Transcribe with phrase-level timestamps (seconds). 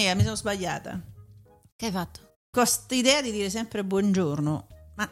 [0.00, 0.98] Daniela, mi sono sbagliata.
[1.76, 2.20] Che hai fatto?
[2.50, 5.10] Con idea di dire sempre buongiorno, ma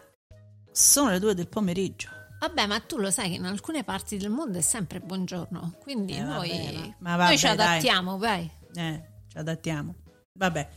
[0.73, 2.09] sono le due del pomeriggio.
[2.41, 6.16] Vabbè, ma tu lo sai che in alcune parti del mondo è sempre buongiorno, quindi
[6.16, 7.53] Eh, noi, vabbè, ma- vabbè, noi ci dai.
[7.53, 8.51] adattiamo, vai.
[8.75, 9.95] Eh, ci adattiamo.
[10.32, 10.69] Vabbè.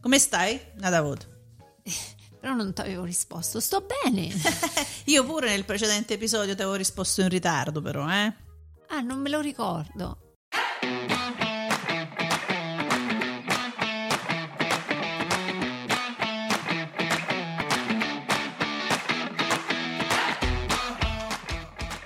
[0.00, 0.58] Come stai?
[0.76, 1.26] Nada voto.
[2.40, 3.60] Però non ti avevo risposto.
[3.60, 4.30] Sto bene.
[5.06, 8.32] Io pure nel precedente episodio ti avevo risposto in ritardo, però, eh?
[8.88, 10.21] ah, non me lo ricordo.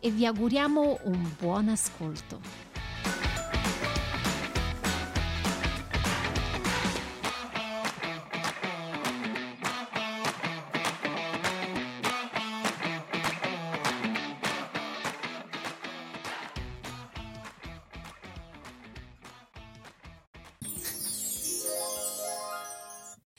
[0.00, 2.40] e vi auguriamo un buon ascolto.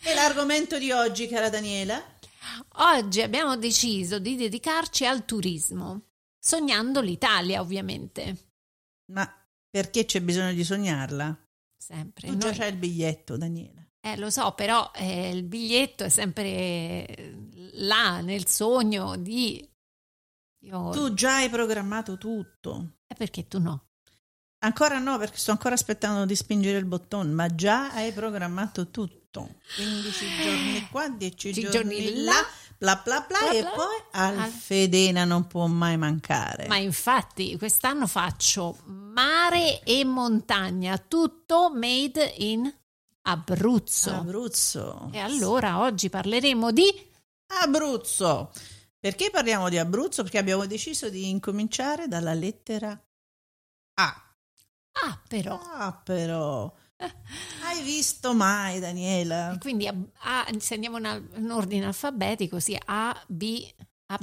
[0.04, 2.02] E l'argomento di oggi, cara Daniela?
[2.80, 6.02] Oggi abbiamo deciso di dedicarci al turismo,
[6.48, 8.52] sognando l'Italia ovviamente.
[9.12, 9.30] Ma
[9.70, 11.38] perché c'è bisogno di sognarla?
[11.78, 12.30] Sempre.
[12.30, 13.86] Tu già c'hai il biglietto, Daniela.
[14.00, 17.36] Eh, lo so, però eh, il biglietto è sempre
[17.74, 19.70] là nel sogno di...
[20.64, 20.90] Io...
[20.92, 23.00] Tu già hai programmato tutto.
[23.08, 23.90] Eh, perché tu no?
[24.60, 29.17] Ancora no, perché sto ancora aspettando di spingere il bottone, ma già hai programmato tutto.
[29.32, 32.34] 15 giorni qua, 10 Ci giorni, giorni là,
[32.78, 33.70] bla bla bla, Bla e bla.
[33.72, 36.68] poi Al- Alfedena non può mai mancare.
[36.68, 42.74] Ma infatti quest'anno faccio mare e montagna, tutto made in
[43.24, 44.12] Abruzzo.
[44.12, 45.10] Abruzzo.
[45.12, 46.86] E allora oggi parleremo di...
[47.62, 48.52] Abruzzo.
[49.00, 50.24] Perché parliamo di Abruzzo?
[50.24, 52.90] Perché abbiamo deciso di incominciare dalla lettera
[54.00, 54.36] A.
[55.04, 55.60] Ah, però...
[55.62, 56.74] Ah, però.
[57.00, 59.54] Hai visto mai, Daniela?
[59.54, 63.68] E quindi a- a- se andiamo in, in ordine alfabetico, sì, A, B,
[64.08, 64.18] A,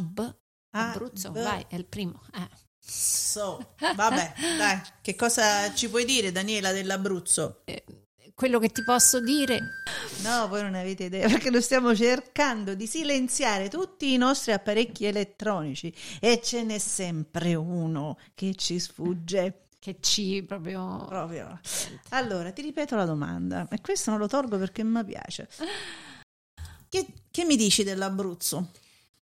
[0.71, 1.41] Abruzzo, B.
[1.43, 2.21] vai, è il primo.
[2.35, 2.49] eh.
[2.87, 7.63] So, vabbè, dai, che cosa ci puoi dire, Daniela, dell'Abruzzo?
[8.35, 9.61] Quello che ti posso dire,
[10.23, 15.05] No, voi non avete idea, perché lo stiamo cercando di silenziare tutti i nostri apparecchi
[15.05, 19.64] elettronici e ce n'è sempre uno che ci sfugge.
[19.85, 21.05] Che ci proprio...
[21.05, 21.61] Proprio.
[22.09, 25.47] Allora, ti ripeto la domanda, e questo non lo tolgo perché mi piace.
[26.89, 28.71] Che, che mi dici dell'Abruzzo?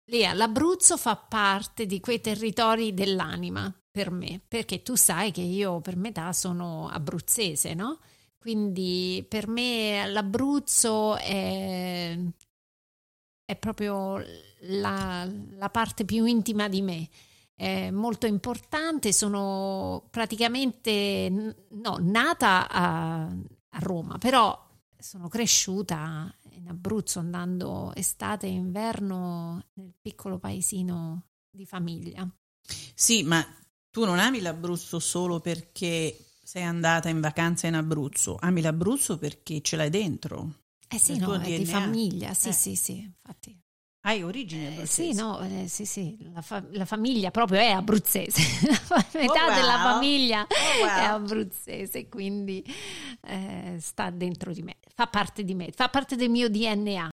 [0.05, 5.81] Lea, l'Abruzzo fa parte di quei territori dell'anima per me, perché tu sai che io
[5.81, 7.99] per metà sono abruzzese, no?
[8.37, 12.17] Quindi per me l'Abruzzo è,
[13.43, 14.23] è proprio
[14.61, 17.09] la, la parte più intima di me.
[17.59, 24.63] È molto importante, sono praticamente no, nata a, a Roma, però
[24.95, 32.29] sono cresciuta in Abruzzo andando estate e inverno nel piccolo paesino di famiglia.
[32.93, 33.43] Sì, ma
[33.89, 39.61] tu non ami l'Abruzzo solo perché sei andata in vacanza in Abruzzo, ami l'Abruzzo perché
[39.61, 40.59] ce l'hai dentro.
[40.87, 42.53] Eh sì, no, è di famiglia, sì, Eh.
[42.53, 43.59] sì, sì, infatti.
[44.07, 45.11] Hai origini Eh, abruzzesi?
[45.11, 48.41] sì, no, eh, sì, sì, la, fa- la famiglia proprio è abruzzese,
[49.19, 49.53] metà Oh, wow.
[49.53, 50.87] della famiglia Oh, wow.
[50.97, 52.63] è abruzzese, quindi
[53.27, 57.09] eh, sta dentro di me, fa parte di me, fa parte del mio DNA.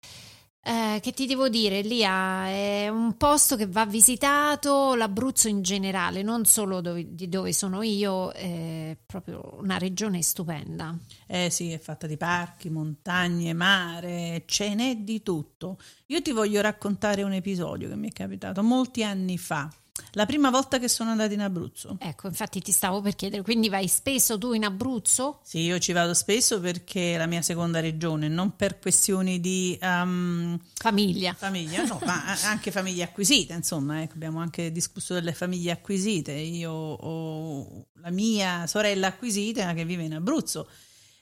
[0.70, 6.22] Eh, che ti devo dire, Lia, è un posto che va visitato, l'Abruzzo in generale,
[6.22, 10.96] non solo dove- di dove sono io, è proprio una regione stupenda.
[11.26, 15.80] Eh sì, è fatta di parchi, montagne, mare, ce n'è di tutto.
[16.06, 19.68] Io ti voglio raccontare un episodio che mi è capitato molti anni fa,
[20.12, 21.98] la prima volta che sono andata in Abruzzo.
[22.00, 25.40] Ecco, infatti ti stavo per chiedere, quindi vai spesso tu in Abruzzo?
[25.44, 29.78] Sì, io ci vado spesso perché è la mia seconda regione, non per questioni di
[29.82, 31.34] ehm, Famiglia.
[31.34, 36.32] famiglia, no, ma anche famiglie acquisite, insomma, ecco, abbiamo anche discusso delle famiglie acquisite.
[36.32, 40.68] Io ho la mia sorella acquisita che vive in Abruzzo,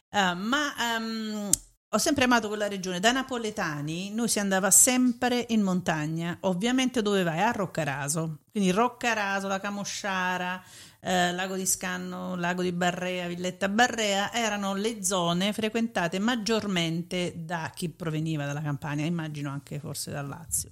[0.10, 1.50] Eh, ma ehm,
[1.98, 3.00] ho sempre amato quella regione.
[3.00, 6.38] Da napoletani noi si andava sempre in montagna.
[6.42, 7.40] Ovviamente dove vai?
[7.40, 8.42] A Roccaraso.
[8.52, 10.64] Quindi Roccaraso, la Camosciara,
[11.00, 17.72] eh, Lago di Scanno, Lago di Barrea, Villetta Barrea erano le zone frequentate maggiormente da
[17.74, 20.70] chi proveniva dalla Campania, immagino anche forse dal Lazio.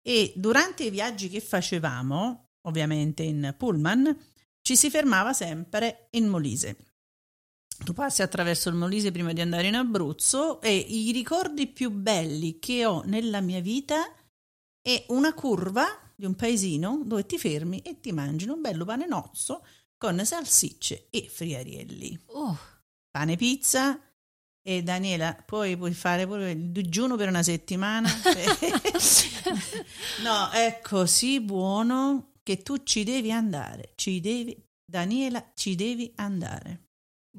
[0.00, 4.16] E durante i viaggi che facevamo, ovviamente in pullman,
[4.62, 6.76] ci si fermava sempre in Molise.
[7.84, 12.60] Tu passi attraverso il Molise prima di andare in Abruzzo e i ricordi più belli
[12.60, 14.08] che ho nella mia vita
[14.80, 15.84] è una curva
[16.14, 21.08] di un paesino dove ti fermi e ti mangi un bello pane nozzo con salsicce
[21.10, 22.20] e friarielli.
[22.26, 22.56] Oh.
[23.10, 24.00] Pane pizza
[24.64, 28.08] e Daniela, poi puoi fare pure il digiuno per una settimana.
[30.22, 36.90] no, è così buono che tu ci devi andare, ci devi, Daniela, ci devi andare.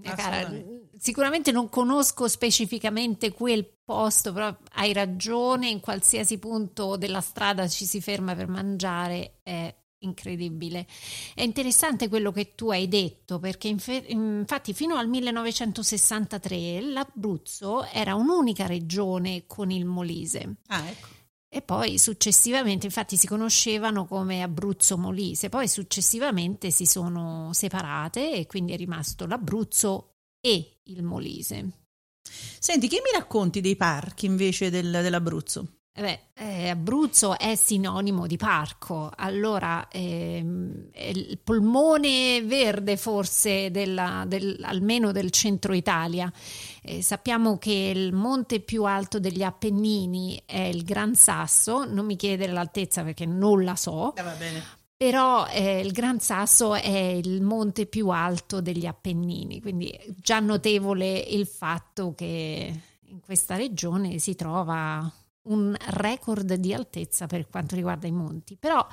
[0.01, 0.51] Eh, cara,
[0.97, 7.85] sicuramente non conosco specificamente quel posto, però hai ragione, in qualsiasi punto della strada ci
[7.85, 10.85] si ferma per mangiare, è incredibile.
[11.33, 18.15] È interessante quello che tu hai detto, perché inf- infatti fino al 1963 l'Abruzzo era
[18.15, 20.55] un'unica regione con il Molise.
[20.67, 21.07] Ah, ecco.
[21.55, 28.47] E poi successivamente, infatti, si conoscevano come Abruzzo Molise, poi successivamente si sono separate e
[28.47, 31.83] quindi è rimasto l'Abruzzo e il Molise.
[32.23, 35.82] Senti, che mi racconti dei parchi invece del, dell'Abruzzo?
[35.95, 43.69] Eh beh, eh, Abruzzo è sinonimo di parco, allora ehm, è il polmone verde forse
[43.69, 46.33] della, del, almeno del centro Italia.
[46.81, 52.15] Eh, sappiamo che il monte più alto degli Appennini è il Gran Sasso, non mi
[52.15, 54.15] chiedere l'altezza perché non la so.
[54.15, 54.63] Eh, va bene.
[54.97, 61.19] Però eh, il Gran Sasso è il monte più alto degli Appennini, quindi già notevole
[61.19, 65.07] il fatto che in questa regione si trova
[65.43, 68.57] un record di altezza per quanto riguarda i monti.
[68.57, 68.85] Però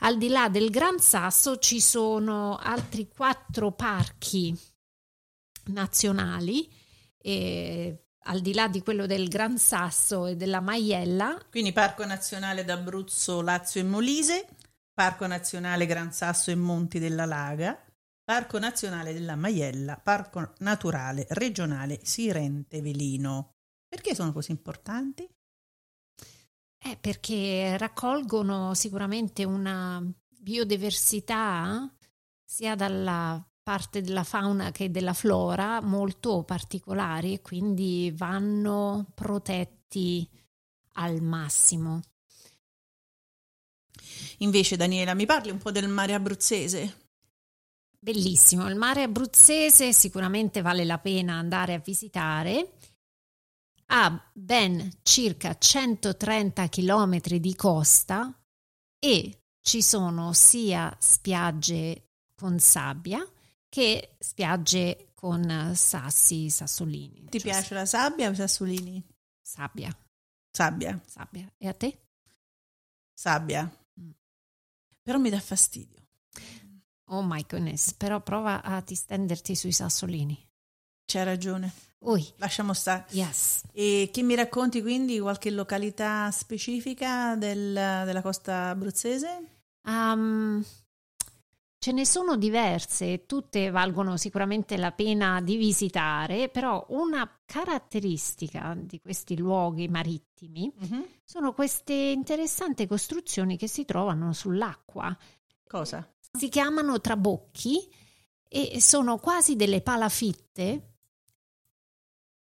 [0.00, 4.56] al di là del Gran Sasso ci sono altri quattro parchi
[5.66, 6.70] nazionali.
[7.18, 11.38] E al di là di quello del Gran Sasso e della Maiella.
[11.50, 14.48] Quindi Parco Nazionale d'Abruzzo, Lazio e Molise,
[14.92, 17.80] Parco Nazionale Gran Sasso e Monti della Laga,
[18.22, 23.54] Parco Nazionale della Maiella, Parco Naturale Regionale Sirente Velino.
[23.88, 25.28] Perché sono così importanti?
[26.84, 31.88] Eh, perché raccolgono sicuramente una biodiversità
[32.44, 40.28] sia dalla parte della fauna che della flora molto particolari e quindi vanno protetti
[40.94, 42.00] al massimo.
[44.38, 47.00] Invece Daniela, mi parli un po' del mare abruzzese?
[47.96, 52.72] Bellissimo, il mare abruzzese sicuramente vale la pena andare a visitare
[53.94, 58.34] ha ben circa 130 km di costa
[58.98, 63.22] e ci sono sia spiagge con sabbia
[63.68, 67.26] che spiagge con sassi, sassolini.
[67.28, 69.06] Ti cioè, piace la sabbia o i sassolini?
[69.40, 69.94] Sabbia.
[70.50, 71.00] Sabbia.
[71.06, 71.52] Sabbia.
[71.58, 72.06] E a te?
[73.12, 73.70] Sabbia.
[74.00, 74.10] Mm.
[75.02, 76.08] Però mi dà fastidio.
[77.10, 80.50] Oh my goodness, però prova a distenderti sui sassolini.
[81.04, 81.91] C'hai ragione.
[82.02, 82.26] Ui.
[82.36, 83.06] Lasciamo stare.
[83.10, 83.62] Yes.
[83.72, 89.60] E che mi racconti quindi qualche località specifica del, della costa abruzzese?
[89.84, 90.64] Um,
[91.78, 99.00] ce ne sono diverse, tutte valgono sicuramente la pena di visitare, però una caratteristica di
[99.00, 101.06] questi luoghi marittimi uh-huh.
[101.24, 105.16] sono queste interessanti costruzioni che si trovano sull'acqua.
[105.66, 106.08] Cosa?
[106.38, 107.88] Si chiamano trabocchi
[108.48, 110.91] e sono quasi delle palafitte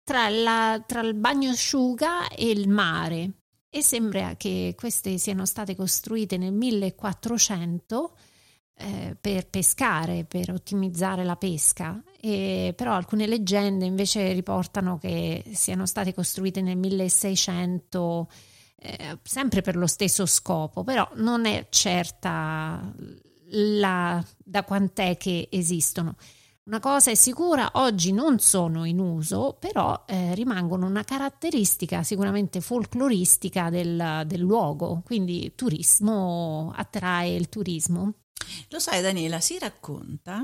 [0.06, 3.32] tra, la, tra il bagnasciuga e il mare
[3.70, 8.16] e sembra che queste siano state costruite nel 1400
[8.78, 15.86] eh, per pescare, per ottimizzare la pesca, e, però alcune leggende invece riportano che siano
[15.86, 18.30] state costruite nel 1600
[18.78, 22.94] eh, sempre per lo stesso scopo, però non è certa
[23.48, 26.16] la, da quant'è che esistono.
[26.68, 32.60] Una cosa è sicura, oggi non sono in uso, però eh, rimangono una caratteristica sicuramente
[32.60, 38.14] folcloristica del, del luogo, quindi turismo attrae il turismo.
[38.70, 40.44] Lo sai Daniela, si racconta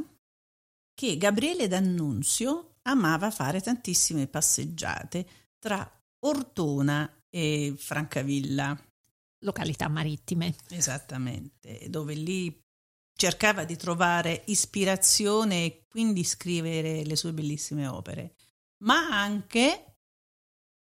[0.94, 5.25] che Gabriele D'Annunzio amava fare tantissime passeggiate
[5.58, 8.80] tra Ortona e Francavilla.
[9.40, 10.54] Località marittime.
[10.70, 12.62] Esattamente, dove lì
[13.22, 18.34] cercava di trovare ispirazione e quindi scrivere le sue bellissime opere,
[18.78, 19.98] ma anche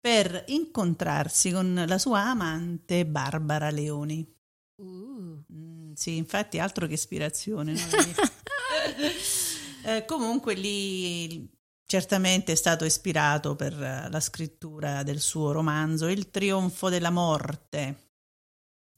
[0.00, 4.28] per incontrarsi con la sua amante Barbara Leoni.
[4.82, 5.44] Uh.
[5.52, 7.72] Mm, sì, infatti altro che ispirazione.
[7.72, 7.78] no?
[9.86, 11.46] Eh, comunque lì
[11.84, 18.03] certamente è stato ispirato per la scrittura del suo romanzo Il trionfo della morte.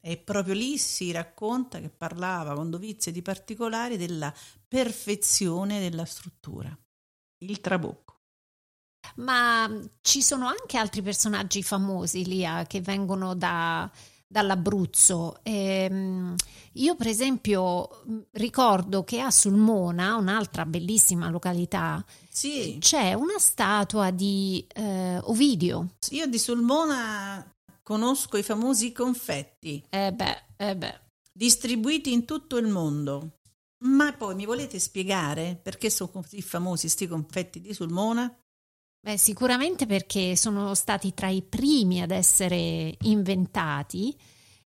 [0.07, 4.33] E proprio lì si racconta che parlava con dovizie di particolari della
[4.69, 6.73] perfezione della struttura.
[7.39, 8.21] Il trabocco.
[9.17, 9.69] Ma
[10.03, 13.91] ci sono anche altri personaggi famosi, Lia, che vengono da,
[14.29, 15.41] dall'Abruzzo.
[15.43, 16.37] Ehm,
[16.75, 24.13] io, per esempio, mh, ricordo che a Sulmona, un'altra bellissima località, Sì, c'è una statua
[24.13, 25.97] di eh, Ovidio.
[26.11, 27.45] io di Sulmona
[27.87, 31.01] conosco i famosi confetti Eh beh, eh beh.
[31.33, 33.39] distribuiti in tutto il mondo.
[33.85, 38.37] Ma poi mi volete spiegare perché sono così famosi sti confetti di Sulmona?
[38.99, 44.19] Beh, sicuramente perché sono stati tra i primi ad essere inventati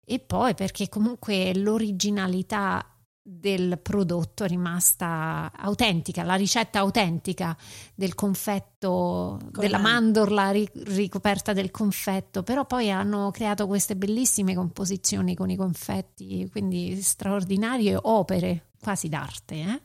[0.05, 2.98] e poi perché comunque l'originalità
[3.31, 7.55] del prodotto è rimasta autentica, la ricetta autentica
[7.95, 13.97] del confetto, Con della la- mandorla ri- ricoperta del confetto, però poi hanno creato queste
[13.97, 19.55] bellissime composizioni con i confetti, quindi straordinarie opere quasi d'arte.
[19.55, 19.81] Eh?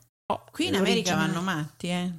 [0.50, 2.12] Qui in America vanno matti, eh.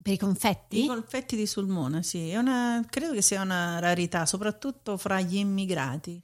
[0.00, 0.84] Per i confetti?
[0.84, 5.36] I confetti di Sulmona, sì, è una, credo che sia una rarità, soprattutto fra gli
[5.36, 6.22] immigrati.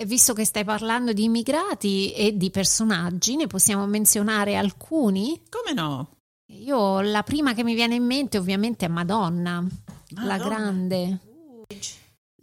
[0.00, 5.42] E visto che stai parlando di immigrati e di personaggi, ne possiamo menzionare alcuni?
[5.50, 6.16] Come no?
[6.54, 9.62] Io la prima che mi viene in mente ovviamente è Madonna,
[10.14, 10.36] la Madonna.
[10.38, 11.18] grande.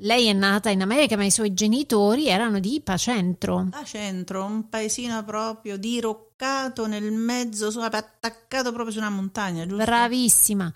[0.02, 3.70] Lei è nata in America, ma i suoi genitori erano di Ipacentro.
[3.72, 9.84] Da centro, un paesino proprio diroccato nel mezzo, su- attaccato proprio su una montagna, giusto?
[9.84, 10.72] Bravissima.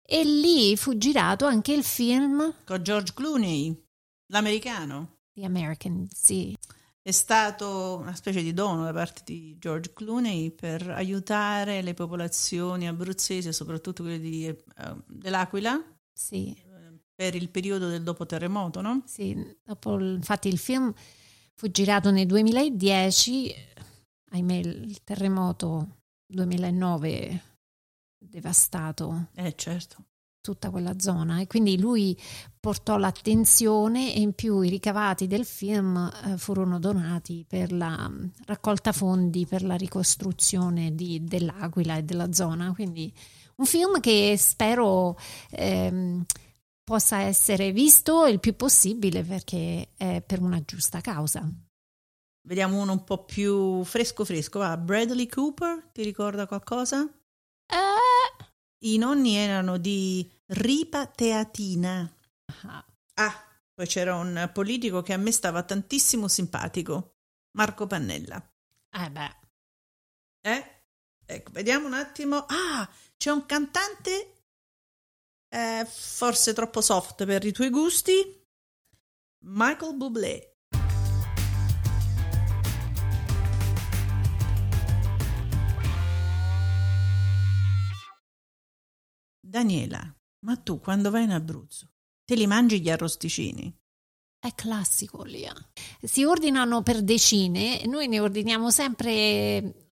[0.00, 3.76] E lì fu girato anche il film Con George Clooney,
[4.26, 5.11] l'americano.
[5.34, 6.56] The American, sì.
[7.00, 12.86] È stato una specie di dono da parte di George Clooney per aiutare le popolazioni
[12.86, 14.56] abruzzesi, soprattutto quelle di, eh,
[15.06, 16.54] dell'Aquila, Sì,
[17.14, 19.02] per il periodo del dopo terremoto, no?
[19.06, 19.34] sì.
[19.64, 20.92] Dopo, infatti il film
[21.54, 23.52] fu girato nel 2010,
[24.30, 27.42] ahimè il terremoto 2009
[28.18, 30.04] devastato Eh, certo.
[30.42, 32.18] Tutta quella zona e quindi lui
[32.60, 38.24] portò l'attenzione e in più i ricavati del film eh, furono donati per la mm,
[38.44, 42.72] raccolta fondi per la ricostruzione di- dell'Aquila e della zona.
[42.74, 43.10] Quindi
[43.56, 45.16] un film che spero
[45.50, 46.24] ehm,
[46.84, 51.48] possa essere visto il più possibile perché è per una giusta causa.
[52.44, 54.58] Vediamo uno un po' più fresco fresco.
[54.58, 57.08] Va, Bradley Cooper, ti ricorda qualcosa?
[57.72, 58.11] Eh,
[58.84, 62.12] I nonni erano di Ripa Teatina.
[62.64, 62.84] ah,
[63.14, 67.16] Ah, poi c'era un politico che a me stava tantissimo simpatico,
[67.52, 68.42] Marco Pannella.
[68.90, 69.36] eh beh,
[70.44, 70.80] Eh?
[71.24, 72.44] Ecco, vediamo un attimo.
[72.48, 74.44] Ah, c'è un cantante
[75.48, 78.40] eh, forse troppo soft per i tuoi gusti.
[79.44, 80.51] Michael Bublé.
[89.52, 90.02] Daniela,
[90.46, 91.90] ma tu quando vai in Abruzzo
[92.24, 93.70] te li mangi gli arrosticini?
[94.38, 95.46] È classico lì.
[96.00, 99.90] Si ordinano per decine, noi ne ordiniamo sempre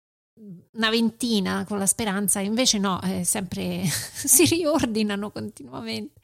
[0.74, 6.20] una ventina con la speranza, invece no, è sempre si riordinano continuamente.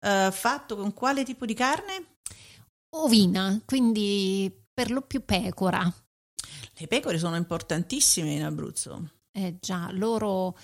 [0.00, 2.16] Eh, fatto con quale tipo di carne?
[2.96, 5.90] Ovina, quindi per lo più pecora.
[6.74, 9.12] Le pecore sono importantissime in Abruzzo.
[9.32, 10.54] Eh già, loro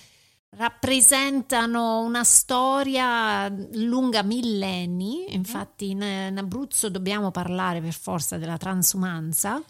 [0.56, 9.62] rappresentano una storia lunga millenni, infatti in, in Abruzzo dobbiamo parlare per forza della transumanza.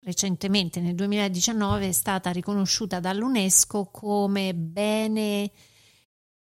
[0.00, 5.50] Recentemente nel 2019 è stata riconosciuta dall'UNESCO come bene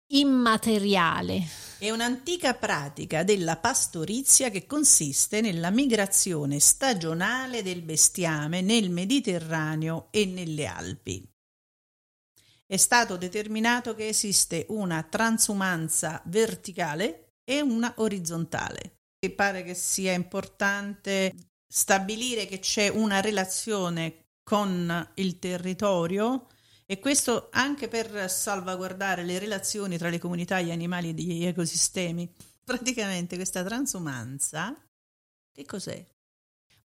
[0.08, 1.44] immateriale.
[1.78, 10.26] È un'antica pratica della pastorizia che consiste nella migrazione stagionale del bestiame nel Mediterraneo e
[10.26, 11.31] nelle Alpi.
[12.72, 19.00] È stato determinato che esiste una transumanza verticale e una orizzontale.
[19.20, 26.48] Mi pare che sia importante stabilire che c'è una relazione con il territorio
[26.86, 32.34] e questo anche per salvaguardare le relazioni tra le comunità, gli animali e gli ecosistemi.
[32.64, 34.74] Praticamente questa transumanza,
[35.52, 36.02] che cos'è?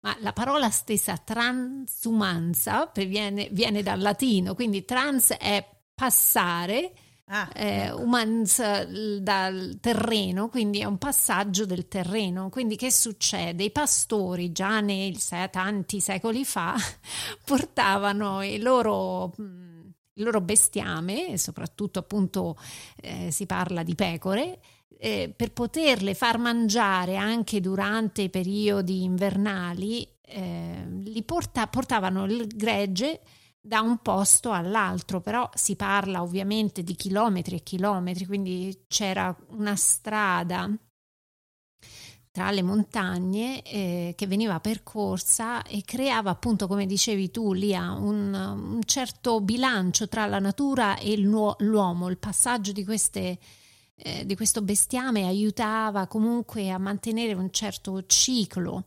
[0.00, 6.92] Ma la parola stessa transumanza viene, viene dal latino, quindi trans è passare,
[7.28, 8.02] Ah, eh, ecco.
[8.02, 12.50] humans dal terreno, quindi è un passaggio del terreno.
[12.50, 13.64] Quindi che succede?
[13.64, 15.18] I pastori già nei
[15.50, 16.76] tanti secoli fa
[17.44, 22.56] portavano i loro il loro bestiame, soprattutto appunto
[23.02, 24.60] eh, si parla di pecore,
[24.98, 32.46] eh, per poterle far mangiare anche durante i periodi invernali, eh, li porta, portavano il
[32.46, 33.20] gregge
[33.66, 39.74] da un posto all'altro, però si parla ovviamente di chilometri e chilometri, quindi c'era una
[39.74, 40.70] strada
[42.30, 48.34] tra le montagne eh, che veniva percorsa e creava appunto come dicevi tu Lia un,
[48.34, 52.08] un certo bilancio tra la natura e l'uomo.
[52.08, 53.38] Il passaggio di, queste,
[53.96, 58.84] eh, di questo bestiame aiutava comunque a mantenere un certo ciclo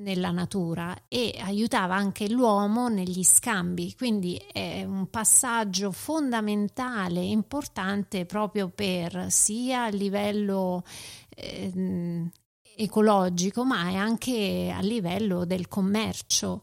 [0.00, 8.68] nella natura e aiutava anche l'uomo negli scambi, quindi è un passaggio fondamentale, importante proprio
[8.68, 10.84] per sia a livello
[11.30, 12.30] eh,
[12.76, 16.62] ecologico, ma anche a livello del commercio.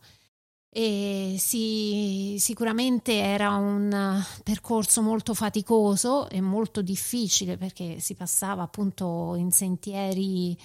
[0.70, 9.34] E si, sicuramente era un percorso molto faticoso e molto difficile perché si passava appunto
[9.38, 10.56] in sentieri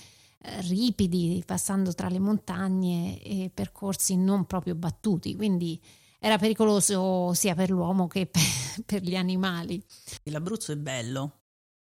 [0.68, 5.80] ripidi, passando tra le montagne e percorsi non proprio battuti, quindi
[6.18, 8.26] era pericoloso sia per l'uomo che
[8.84, 9.82] per, gli animali.
[10.24, 11.40] L'Abruzzo è bello,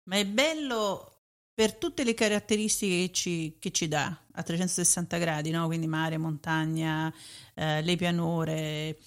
[0.03, 1.09] ma è bello
[1.53, 5.67] per tutte le caratteristiche che ci, che ci dà a 360 gradi, no?
[5.67, 7.13] quindi mare, montagna,
[7.53, 8.97] eh, le pianure,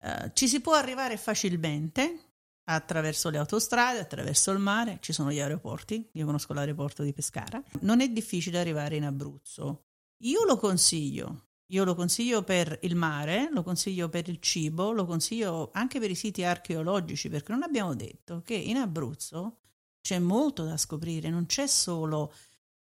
[0.00, 2.25] eh, ci si può arrivare facilmente
[2.68, 7.62] attraverso le autostrade, attraverso il mare, ci sono gli aeroporti, io conosco l'aeroporto di Pescara,
[7.80, 9.84] non è difficile arrivare in Abruzzo.
[10.20, 15.04] Io lo consiglio, io lo consiglio per il mare, lo consiglio per il cibo, lo
[15.04, 19.58] consiglio anche per i siti archeologici, perché non abbiamo detto che in Abruzzo
[20.00, 22.32] c'è molto da scoprire, non c'è solo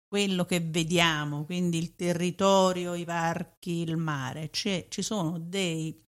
[0.07, 6.05] quello che vediamo, quindi il territorio, i parchi, il mare, c'è, ci sono dei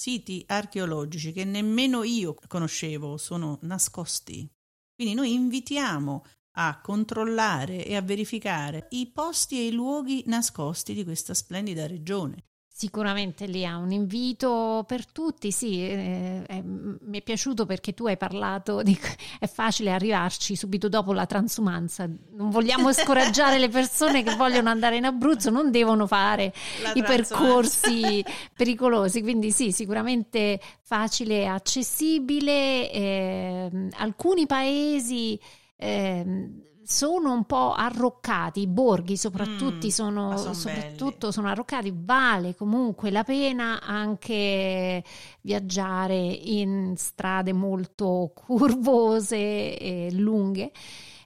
[0.00, 4.50] siti archeologici che nemmeno io conoscevo, sono nascosti.
[4.94, 6.24] Quindi noi invitiamo
[6.56, 12.46] a controllare e a verificare i posti e i luoghi nascosti di questa splendida regione.
[12.80, 18.06] Sicuramente lì ha un invito per tutti, sì, eh, eh, mi è piaciuto perché tu
[18.06, 18.98] hai parlato di
[19.38, 24.96] è facile arrivarci subito dopo la transumanza, non vogliamo scoraggiare le persone che vogliono andare
[24.96, 28.24] in Abruzzo, non devono fare la i percorsi
[28.56, 35.38] pericolosi, quindi sì, sicuramente facile e accessibile, eh, alcuni paesi...
[35.76, 42.56] Eh, sono un po' arroccati, i borghi soprattutto, mm, sono, sono, soprattutto sono arroccati, vale
[42.56, 45.04] comunque la pena anche
[45.42, 49.36] viaggiare in strade molto curvose
[49.78, 50.72] e lunghe,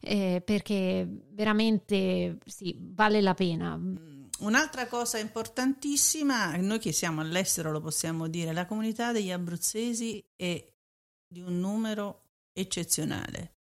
[0.00, 3.74] eh, perché veramente sì, vale la pena.
[3.74, 10.22] Mm, un'altra cosa importantissima, noi che siamo all'estero lo possiamo dire, la comunità degli abruzzesi
[10.36, 10.62] è
[11.26, 12.20] di un numero
[12.52, 13.53] eccezionale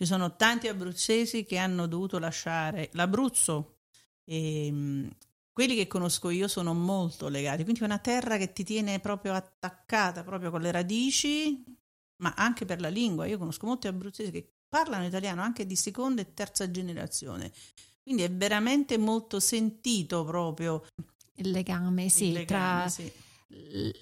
[0.00, 3.80] ci sono tanti abruzzesi che hanno dovuto lasciare l'Abruzzo
[4.24, 5.08] e mm,
[5.52, 9.34] quelli che conosco io sono molto legati, quindi è una terra che ti tiene proprio
[9.34, 11.62] attaccata, proprio con le radici,
[12.22, 13.26] ma anche per la lingua.
[13.26, 17.52] Io conosco molti abruzzesi che parlano italiano anche di seconda e terza generazione,
[18.02, 20.82] quindi è veramente molto sentito proprio
[21.34, 22.88] il legame, sì, il legame, tra...
[22.88, 23.12] Sì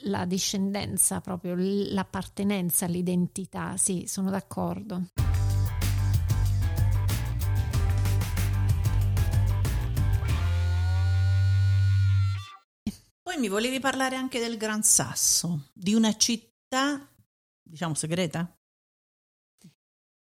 [0.02, 5.04] la discendenza, proprio l'appartenenza, l'identità, sì, sono d'accordo.
[13.28, 17.06] Poi mi volevi parlare anche del Gran Sasso, di una città,
[17.62, 18.50] diciamo, segreta?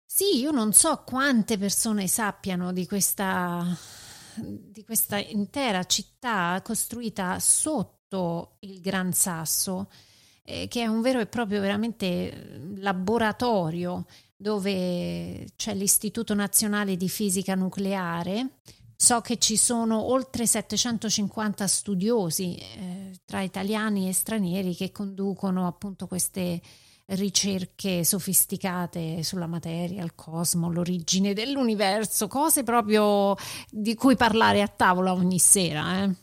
[0.05, 3.65] Sì, io non so quante persone sappiano di questa,
[4.35, 9.89] di questa intera città costruita sotto il Gran Sasso,
[10.43, 17.55] eh, che è un vero e proprio veramente laboratorio dove c'è l'Istituto Nazionale di Fisica
[17.55, 18.59] Nucleare
[19.01, 26.05] So che ci sono oltre 750 studiosi eh, tra italiani e stranieri che conducono appunto
[26.05, 26.61] queste
[27.07, 33.35] ricerche sofisticate sulla materia, il cosmo, l'origine dell'universo, cose proprio
[33.71, 36.03] di cui parlare a tavola ogni sera.
[36.03, 36.15] Eh.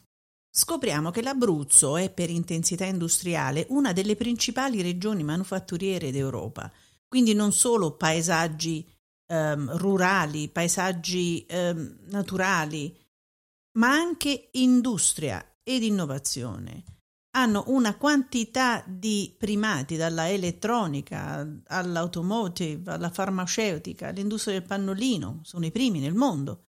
[0.49, 6.71] Scopriamo che l'Abruzzo è per intensità industriale una delle principali regioni manufatturiere d'Europa,
[7.09, 8.89] quindi non solo paesaggi
[9.29, 12.97] ehm, rurali, paesaggi ehm, naturali,
[13.79, 16.83] ma anche industria ed innovazione.
[17.39, 25.71] hanno una quantità di primati, dalla elettronica all'automotive, alla farmaceutica, all'industria del pannolino, sono i
[25.71, 26.65] primi nel mondo,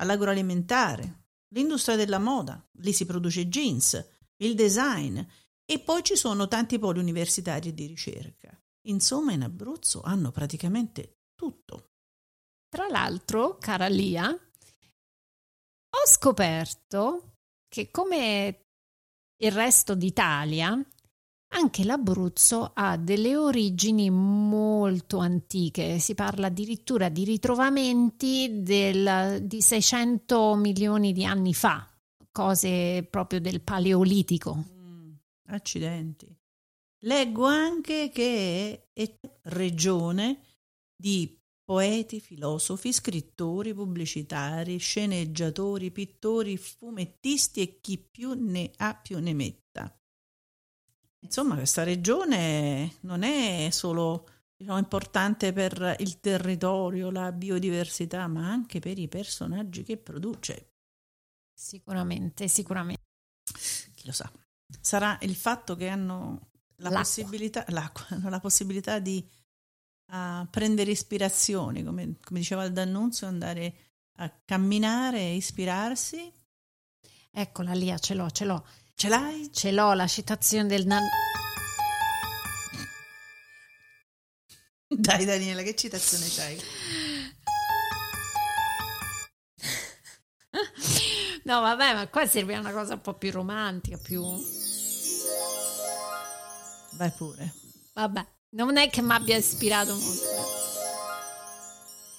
[0.00, 4.04] all'agroalimentare, l'industria della moda, lì si produce jeans,
[4.42, 5.18] il design
[5.64, 8.54] e poi ci sono tanti poli universitari di ricerca.
[8.88, 11.89] Insomma, in Abruzzo hanno praticamente tutto.
[12.70, 17.32] Tra l'altro, cara Lia, ho scoperto
[17.68, 18.66] che come
[19.42, 20.80] il resto d'Italia,
[21.52, 30.54] anche l'Abruzzo ha delle origini molto antiche, si parla addirittura di ritrovamenti del, di 600
[30.54, 31.92] milioni di anni fa,
[32.30, 34.64] cose proprio del Paleolitico.
[34.70, 35.12] Mm,
[35.48, 36.32] accidenti.
[37.04, 40.44] Leggo anche che è regione
[40.94, 41.39] di
[41.70, 49.96] poeti, filosofi, scrittori, pubblicitari, sceneggiatori, pittori, fumettisti e chi più ne ha più ne metta.
[51.20, 58.80] Insomma, questa regione non è solo diciamo, importante per il territorio, la biodiversità, ma anche
[58.80, 60.72] per i personaggi che produce.
[61.54, 63.02] Sicuramente, sicuramente.
[63.94, 64.28] Chi lo sa.
[64.80, 69.24] Sarà il fatto che hanno la, possibilità, la possibilità di
[70.10, 73.74] a prendere ispirazioni, come, come diceva il D'Annunzio, andare
[74.16, 76.32] a camminare e ispirarsi.
[77.30, 78.66] Eccola Lia, ce l'ho, ce l'ho.
[78.94, 79.50] Ce l'hai?
[79.52, 81.02] Ce l'ho, la citazione del nan...
[84.88, 86.60] Dai Daniela, che citazione c'hai?
[91.44, 94.22] No, vabbè, ma qua serve una cosa un po' più romantica, più...
[96.92, 97.54] Vai pure.
[97.94, 98.26] Vabbè.
[98.52, 100.24] Non è che mi abbia ispirato molto.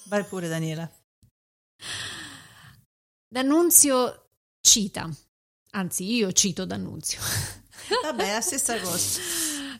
[0.05, 0.89] Vai pure Daniela.
[3.27, 4.29] D'Annunzio
[4.61, 5.09] cita,
[5.71, 7.19] anzi io cito D'Annunzio.
[8.03, 9.19] Vabbè, è la stessa cosa.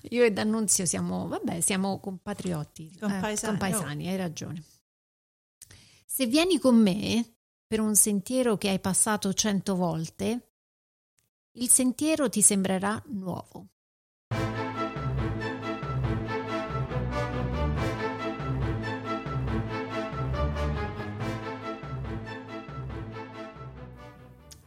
[0.10, 4.10] Io e D'Annunzio siamo, vabbè, siamo compatrioti, compaesani, eh, compaesani oh.
[4.10, 4.64] hai ragione.
[6.06, 7.36] Se vieni con me
[7.66, 10.54] per un sentiero che hai passato cento volte,
[11.54, 13.68] il sentiero ti sembrerà nuovo.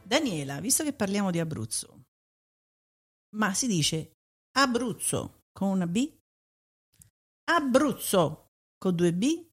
[0.04, 2.02] Daniela, visto che parliamo di Abruzzo,
[3.36, 4.12] ma si dice
[4.56, 6.12] Abruzzo con una B?
[7.50, 8.46] Abruzzo
[8.78, 9.46] con due B?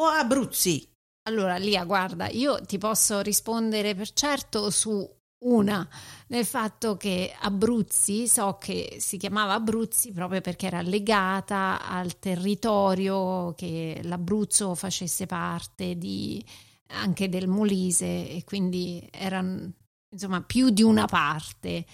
[0.00, 0.88] O Abruzzi?
[1.28, 5.08] Allora, Lia, guarda, io ti posso rispondere per certo su
[5.42, 5.88] una,
[6.28, 13.54] nel fatto che Abruzzi, so che si chiamava Abruzzi proprio perché era legata al territorio,
[13.54, 16.44] che l'Abruzzo facesse parte di
[16.90, 19.72] anche del Molise e quindi erano
[20.10, 21.84] insomma più di una parte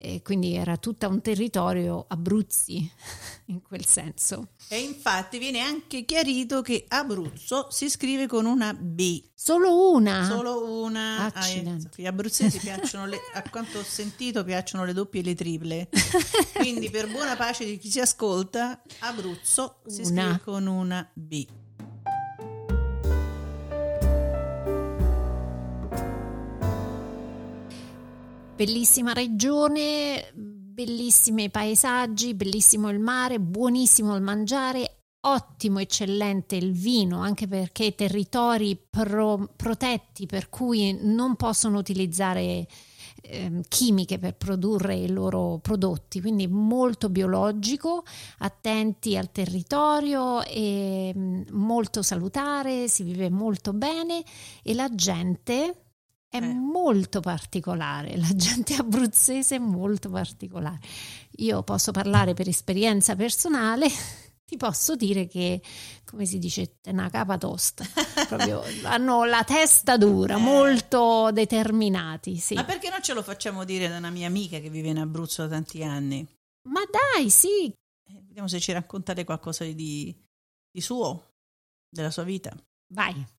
[0.00, 2.88] e quindi era tutto un territorio Abruzzi
[3.46, 4.50] in quel senso.
[4.68, 9.24] E infatti viene anche chiarito che Abruzzo si scrive con una B.
[9.34, 10.24] Solo una?
[10.24, 11.24] Solo una.
[11.24, 12.02] Accidenti.
[12.02, 15.88] Gli abruzzesi piacciono, le, a quanto ho sentito, piacciono le doppie e le triple.
[16.54, 19.94] Quindi per buona pace di chi ci ascolta, Abruzzo una.
[19.94, 21.44] si scrive con una B.
[28.58, 37.46] Bellissima regione, bellissimi paesaggi, bellissimo il mare, buonissimo il mangiare, ottimo, eccellente il vino, anche
[37.46, 42.66] perché territori pro- protetti per cui non possono utilizzare
[43.22, 48.02] eh, chimiche per produrre i loro prodotti, quindi molto biologico,
[48.38, 54.20] attenti al territorio e mm, molto salutare, si vive molto bene
[54.64, 55.82] e la gente
[56.30, 56.54] è eh.
[56.54, 60.78] molto particolare, la gente abruzzese è molto particolare.
[61.38, 63.88] Io posso parlare per esperienza personale,
[64.44, 65.62] ti posso dire che,
[66.04, 67.84] come si dice, è una capa tosta,
[68.28, 70.40] proprio hanno la testa dura, eh.
[70.40, 72.36] molto determinati.
[72.36, 72.54] Sì.
[72.54, 75.42] Ma perché non ce lo facciamo dire da una mia amica che vive in Abruzzo
[75.42, 76.26] da tanti anni?
[76.68, 77.66] Ma dai, sì.
[77.66, 80.14] Eh, vediamo se ci raccontate qualcosa di,
[80.70, 81.32] di suo,
[81.88, 82.54] della sua vita.
[82.92, 83.36] Vai.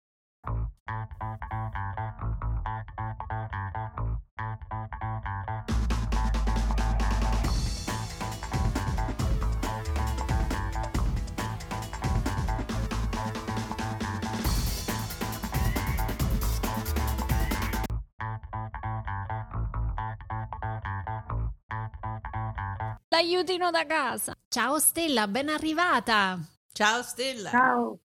[23.09, 24.33] L'aiutino da casa.
[24.47, 26.39] Ciao Stella, ben arrivata.
[26.71, 27.49] Ciao Stella.
[27.49, 27.99] Ciao,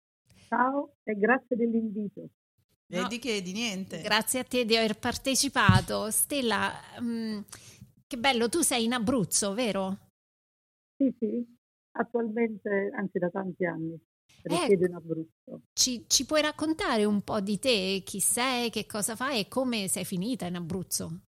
[0.54, 2.28] ciao e grazie dell'invito.
[2.86, 3.42] No, di che?
[3.42, 4.00] Di niente.
[4.00, 6.10] Grazie a te di aver partecipato.
[6.10, 7.40] Stella, mh, mm,
[8.06, 9.98] Che bello, tu sei in Abruzzo, vero?
[10.96, 11.44] Sì, sì,
[11.92, 13.98] attualmente, anzi da tanti anni,
[14.42, 15.60] risiedo Ecco, in Abruzzo.
[15.72, 19.88] ci, ci puoi raccontare un po' di te, chi sei, che cosa fai e come
[19.88, 21.22] sei finita in Abruzzo?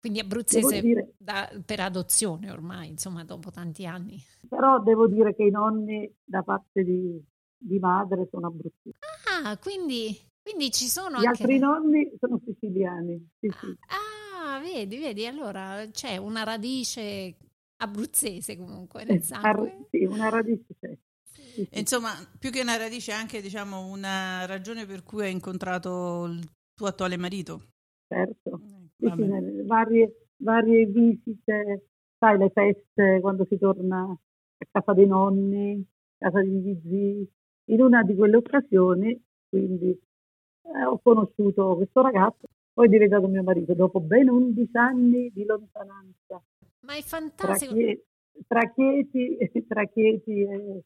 [0.00, 4.18] Quindi abruzzese dire, da- per adozione ormai, insomma, dopo tanti anni.
[4.48, 7.22] però devo dire che i nonni da parte di,
[7.56, 8.96] di madre sono abruzzesi.
[9.44, 11.42] Ah, quindi, quindi ci sono Gli anche...
[11.42, 13.28] altri nonni sono siciliani.
[13.38, 13.76] Sì, sì.
[13.88, 17.36] Ah, vedi, vedi, allora c'è una radice
[17.76, 19.86] abruzzese comunque nel Ar- sangue.
[19.90, 20.96] sì, una radice c'è.
[21.32, 26.46] Sì, Insomma, più che una radice, anche diciamo una ragione per cui hai incontrato il
[26.74, 27.68] tuo attuale marito.
[28.08, 28.60] certo.
[29.00, 31.86] Eh, Sì, nelle varie, varie visite,
[32.18, 35.84] sai, le feste, quando si torna a casa dei nonni,
[36.18, 37.30] a casa degli zii.
[37.70, 43.42] In una di quelle occasioni, quindi, eh, ho conosciuto questo ragazzo, poi è diventato mio
[43.42, 46.42] marito, dopo ben 11 anni di lontananza,
[46.80, 48.04] Ma è tra, fantastico, Chie-
[48.46, 50.84] tra Chieti, tra Chieti e,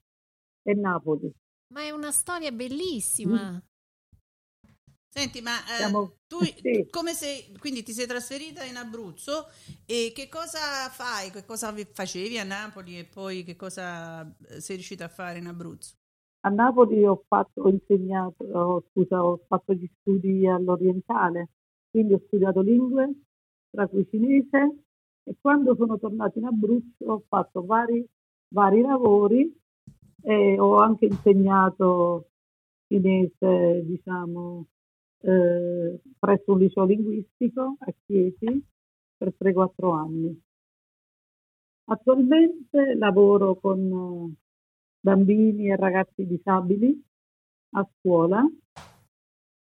[0.63, 1.33] e Napoli.
[1.73, 3.63] ma è una storia bellissima.
[5.17, 9.49] Senti, ma eh, Siamo, tu, sì, come sei, quindi ti sei trasferita in Abruzzo
[9.87, 11.31] e che cosa fai?
[11.31, 15.39] Che cosa vi- facevi a Napoli e poi che cosa eh, sei riuscita a fare
[15.39, 15.95] in Abruzzo?
[16.47, 21.49] A Napoli ho fatto, ho insegnato, ho, scusa, ho fatto gli studi all'orientale,
[21.91, 23.11] quindi ho studiato lingue,
[23.71, 24.85] tra cui cinese,
[25.25, 28.07] e quando sono tornata in Abruzzo ho fatto vari,
[28.49, 29.53] vari lavori
[30.23, 32.31] e ho anche insegnato
[32.89, 34.67] cinese, diciamo,
[35.25, 38.63] eh, presso un liceo linguistico a Chieti
[39.17, 40.43] per 3-4 anni.
[41.87, 44.43] Attualmente lavoro con eh,
[45.01, 47.03] bambini e ragazzi disabili
[47.71, 48.47] a scuola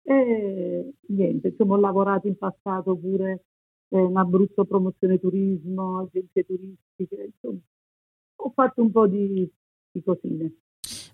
[0.01, 3.45] e niente, insomma ho lavorato in passato pure
[3.89, 7.59] eh, in Abruzzo Promozione Turismo, agenzie turistiche, insomma
[8.41, 9.49] ho fatto un po' di,
[9.91, 10.53] di cosine.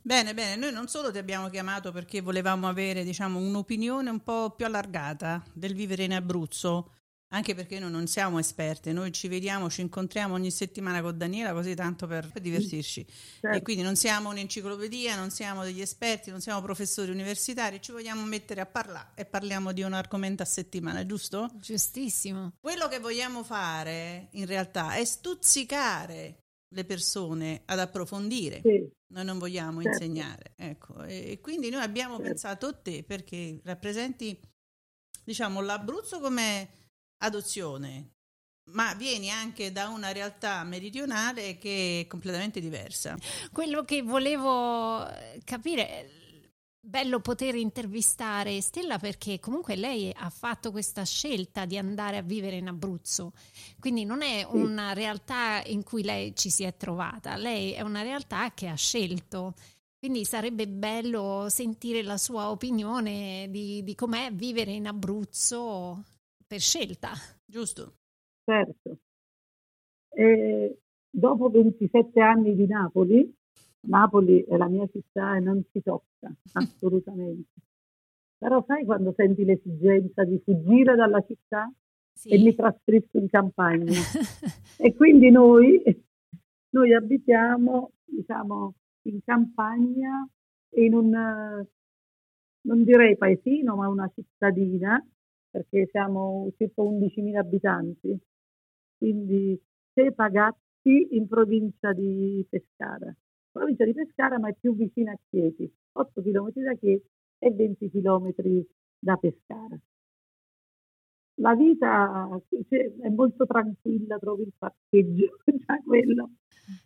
[0.06, 4.52] Bene, bene, noi non solo ti abbiamo chiamato perché volevamo avere, diciamo, un'opinione un po'
[4.56, 6.91] più allargata del vivere in Abruzzo,
[7.30, 11.54] anche perché noi non siamo esperte, noi ci vediamo, ci incontriamo ogni settimana con Daniela,
[11.54, 13.00] così tanto per, per divertirci.
[13.00, 13.06] E
[13.41, 18.24] Certo, quindi non siamo un'enciclopedia, non siamo degli esperti, non siamo professori universitari, ci vogliamo
[18.26, 21.50] mettere a parlare e parliamo di un argomento a settimana, giusto?
[21.56, 22.54] Giustissimo.
[22.62, 28.62] Quello che vogliamo fare in realtà è stuzzicare le persone ad approfondire.
[28.62, 31.04] sì, Noi non vogliamo certo, insegnare, ecco.
[31.04, 32.30] E quindi noi abbiamo certo.
[32.30, 34.39] pensato a te perché rappresenti,
[35.23, 36.69] diciamo, l'Abruzzo come
[37.17, 38.13] adozione,
[38.71, 43.15] ma vieni anche da una realtà meridionale che è completamente diversa.
[43.51, 45.08] Quello che volevo
[45.43, 46.10] capire, è
[46.86, 52.58] bello poter intervistare Stella perché comunque lei ha fatto questa scelta di andare a vivere
[52.58, 53.34] in Abruzzo,
[53.80, 58.02] quindi non è una realtà in cui lei ci si è trovata, lei è una
[58.02, 59.54] realtà che ha scelto.
[59.98, 66.04] Quindi sarebbe bello sentire la sua opinione di, di com'è vivere in Abruzzo
[66.45, 67.10] per scelta.
[67.43, 67.95] Giusto?
[68.45, 69.00] certo.
[70.10, 73.34] E dopo 27 anni di Napoli,
[73.88, 77.50] Napoli è la mia città e non si tocca assolutamente.
[78.38, 81.71] Però sai quando senti l'esigenza di fuggire dalla città
[82.24, 82.56] e mi Sì.
[82.56, 83.91] trasferisco in campagna?
[84.78, 85.82] E quindi noi,
[86.71, 90.28] noi abitiamo, diciamo, in campagna
[90.76, 91.10] in un,
[92.62, 95.02] non direi paesino, ma una cittadina,
[95.50, 98.19] perché siamo circa 11.000 abitanti,
[98.98, 99.58] quindi
[99.93, 103.15] Cepagatti in provincia di Pescara.
[103.56, 107.08] Provincia di Pescara, ma è più vicina a Chieti, 8 km da Chieti
[107.39, 108.34] e 20 km
[109.00, 109.80] da Pescara.
[111.36, 112.38] La vita
[112.68, 116.32] cioè, è molto tranquilla, trovi il parcheggio, già quello,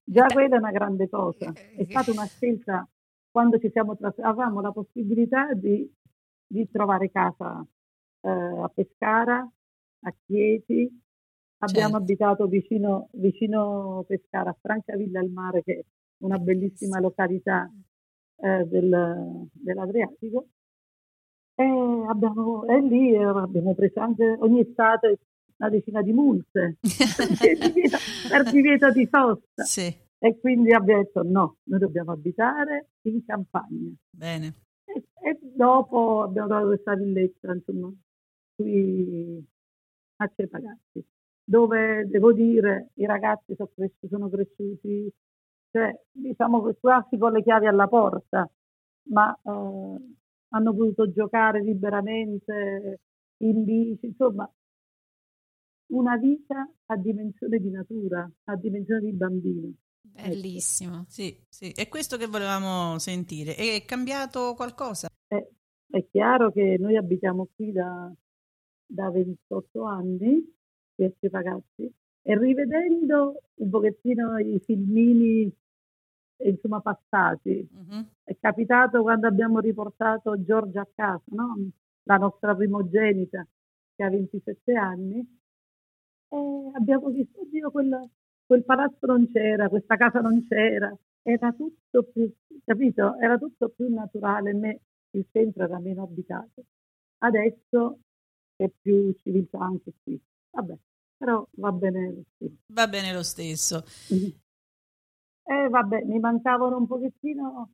[0.04, 1.52] già quella è una grande cosa.
[1.52, 2.88] È stata una scelta
[3.32, 5.92] quando ci siamo trasferiti, avevamo la possibilità di,
[6.46, 7.66] di trovare casa
[8.22, 9.40] eh, a Pescara,
[10.02, 11.02] a Chieti,
[11.62, 12.04] abbiamo Certo.
[12.04, 15.86] abitato vicino, vicino Pescara, a Francavilla al Mare, che
[16.20, 17.70] una bellissima località
[18.38, 20.48] eh, del, dell'Adriatico
[21.56, 21.64] e,
[22.08, 25.20] abbiamo, e lì abbiamo preso anche ogni estate
[25.58, 26.78] una decina di multe
[28.30, 29.64] per divieto di sosta.
[29.64, 29.94] Sì.
[30.22, 33.92] E quindi abbiamo detto no, noi dobbiamo abitare in campagna.
[34.10, 34.54] Bene.
[34.86, 37.92] E, e dopo abbiamo trovato questa villetta, insomma,
[38.56, 39.46] qui
[40.18, 41.06] a Cepagazzi,
[41.44, 45.14] dove devo dire i ragazzi sono, cresciuti, sono cresciuti,
[45.72, 48.50] cioè diciamo quasi con le chiavi alla porta,
[49.10, 50.16] ma eh,
[50.50, 53.00] hanno potuto giocare liberamente
[53.38, 54.50] in bici, insomma
[55.90, 59.72] una vita a dimensione di natura, a dimensione di bambino.
[60.02, 61.06] Bellissimo.
[61.08, 63.56] Sì, sì, è questo che volevamo sentire.
[63.56, 65.08] È cambiato qualcosa?
[65.28, 65.52] Eh,
[65.90, 68.12] è chiaro che noi abitiamo qui da,
[68.86, 70.44] da 28 anni,
[70.94, 75.52] questi ragazzi, e rivedendo un pochettino i filmini
[76.42, 78.06] insomma passati, uh-huh.
[78.24, 81.56] è capitato quando abbiamo riportato Giorgia a casa, no?
[82.04, 83.46] la nostra primogenita
[83.96, 85.20] che ha 27 anni,
[86.30, 88.10] e abbiamo visto, oddio, quel,
[88.46, 92.32] quel palazzo non c'era, questa casa non c'era, era tutto più,
[92.64, 93.18] capito?
[93.18, 94.80] Era tutto più naturale, me,
[95.12, 96.64] il centro era meno abitato.
[97.20, 98.00] Adesso
[98.56, 100.20] è più civiltà anche qui.
[100.52, 100.78] Vabbè,
[101.30, 102.58] però va bene lo stesso.
[102.68, 103.84] Va bene lo stesso.
[105.44, 107.72] Eh, vabbè, mi mancavano un pochettino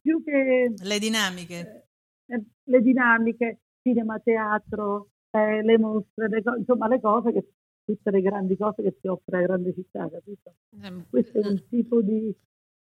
[0.00, 0.72] più che...
[0.76, 1.86] Le dinamiche.
[2.26, 7.52] Eh, eh le dinamiche, cinema, teatro, eh, le mostre, le co- insomma le cose che
[7.84, 10.54] tutte le grandi cose che ti offre la grande città, capito?
[10.82, 11.68] Eh, Questo è un eh.
[11.68, 12.34] tipo di,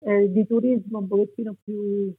[0.01, 2.13] eh, di turismo un pochettino più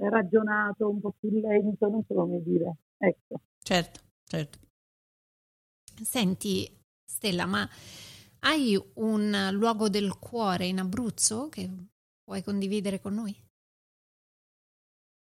[0.00, 2.76] ragionato, un po' più lento, non so come dire.
[2.98, 3.40] Ecco.
[3.62, 4.65] Certo, certo.
[6.02, 6.70] Senti,
[7.04, 7.68] Stella, ma
[8.40, 11.68] hai un luogo del cuore in Abruzzo che
[12.24, 13.34] vuoi condividere con noi?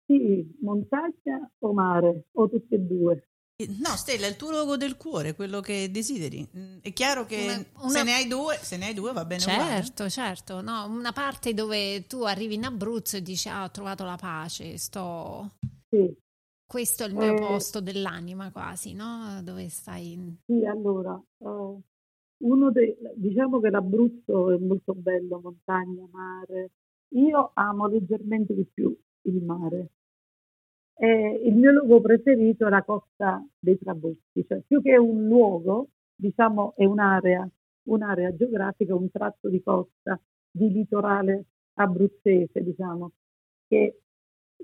[0.05, 3.27] Sì, montagna o mare, o tutte e due.
[3.79, 6.45] No, Stella, è il tuo luogo del cuore, quello che desideri.
[6.57, 7.89] Mm, è chiaro che una, una...
[7.89, 10.09] Se, ne hai due, se ne hai due va bene Certo, uguale.
[10.09, 10.61] certo.
[10.61, 14.77] No, una parte dove tu arrivi in Abruzzo e dici ah, ho trovato la pace,
[14.77, 15.55] sto...
[15.89, 16.23] Sì.
[16.67, 19.41] Questo è il mio eh, posto dell'anima quasi, no?
[19.43, 20.37] Dove stai...
[20.45, 21.81] Sì, allora, uh,
[22.37, 22.95] uno dei...
[23.15, 26.71] diciamo che l'Abruzzo è molto bello, montagna, mare.
[27.09, 29.89] Io amo leggermente di più il mare
[30.97, 35.89] eh, il mio luogo preferito è la costa dei Trabocchi, cioè più che un luogo,
[36.15, 37.47] diciamo, è un'area,
[37.83, 43.11] un'area geografica, un tratto di costa, di litorale abruzzese, diciamo,
[43.67, 44.03] che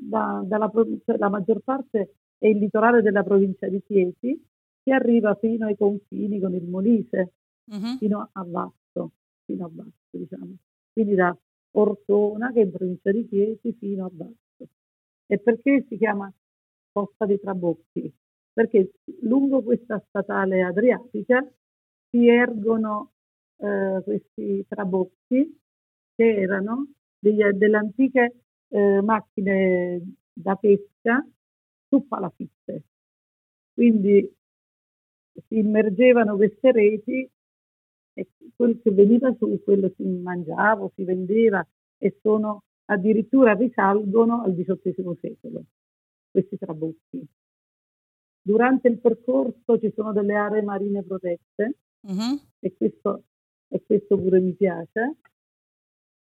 [0.01, 0.71] da, dalla,
[1.05, 4.43] la maggior parte è il litorale della provincia di Chiesi,
[4.83, 7.33] che arriva fino ai confini con il Molise,
[7.65, 7.97] uh-huh.
[7.97, 9.11] fino a Vasto,
[9.45, 10.55] fino a Vasto, diciamo.
[10.91, 11.37] Quindi da
[11.73, 14.67] Ortona, che è in provincia di Chiesi, fino a Vasto.
[15.27, 16.33] E perché si chiama
[16.91, 18.11] Costa dei Trabocchi?
[18.53, 21.47] Perché lungo questa statale adriatica
[22.09, 23.11] si ergono
[23.57, 25.57] eh, questi trabocchi
[26.15, 26.87] che erano
[27.17, 28.33] degli, delle antiche
[28.71, 30.01] eh, macchine
[30.33, 31.25] da pesca
[31.87, 32.83] su palafitte.
[33.73, 34.33] Quindi
[35.47, 37.29] si immergevano queste reti
[38.13, 41.65] e quel che veniva su, quello si mangiava, si vendeva
[41.97, 45.63] e sono addirittura risalgono al XVIII secolo,
[46.29, 47.25] questi trabucchi.
[48.41, 52.41] Durante il percorso ci sono delle aree marine protette uh-huh.
[52.59, 53.23] e, questo,
[53.67, 55.17] e, questo, pure mi piace.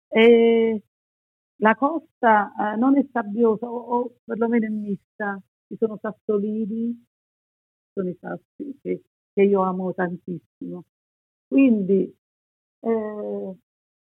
[0.08, 0.82] E
[1.62, 7.06] la costa eh, non è sabbiosa o, o, perlomeno è mista, ci sono sassolini,
[7.94, 10.86] sono i sassi che, che io amo tantissimo.
[11.48, 12.16] Quindi
[12.80, 13.56] eh,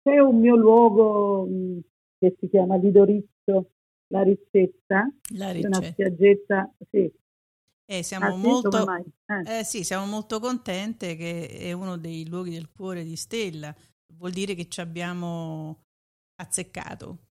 [0.02, 1.80] c'è un mio luogo mh,
[2.18, 3.70] che si chiama Lidorizzo
[4.08, 5.78] La Ricetta, la ricetta.
[5.78, 7.10] una spiaggetta, sì.
[7.88, 9.60] Eh, siamo, ah, molto, eh.
[9.60, 13.74] Eh, sì, siamo molto contente che è uno dei luoghi del cuore di Stella,
[14.14, 15.84] vuol dire che ci abbiamo
[16.34, 17.25] azzeccato.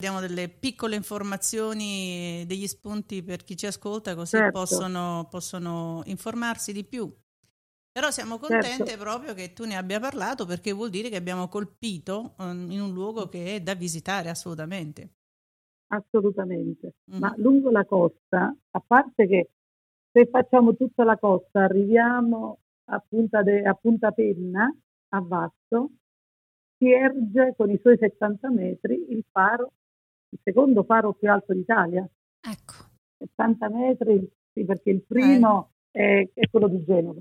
[0.00, 4.58] Diamo delle piccole informazioni, degli spunti per chi ci ascolta, così certo.
[4.58, 7.12] possono, possono informarsi di più
[7.92, 9.02] però siamo contente certo.
[9.02, 12.92] proprio che tu ne abbia parlato perché vuol dire che abbiamo colpito um, in un
[12.92, 15.10] luogo che è da visitare assolutamente.
[15.88, 17.18] Assolutamente, mm.
[17.18, 19.50] ma lungo la costa, a parte che
[20.12, 24.72] se facciamo tutta la costa arriviamo a Punta, de, a Punta Penna,
[25.08, 25.90] a Vasto,
[26.78, 29.72] si erge con i suoi 70 metri il faro,
[30.30, 32.08] il secondo faro più alto d'Italia.
[32.40, 32.88] Ecco.
[33.18, 36.28] 70 metri, sì, perché il primo eh.
[36.32, 37.20] è, è quello di Genova.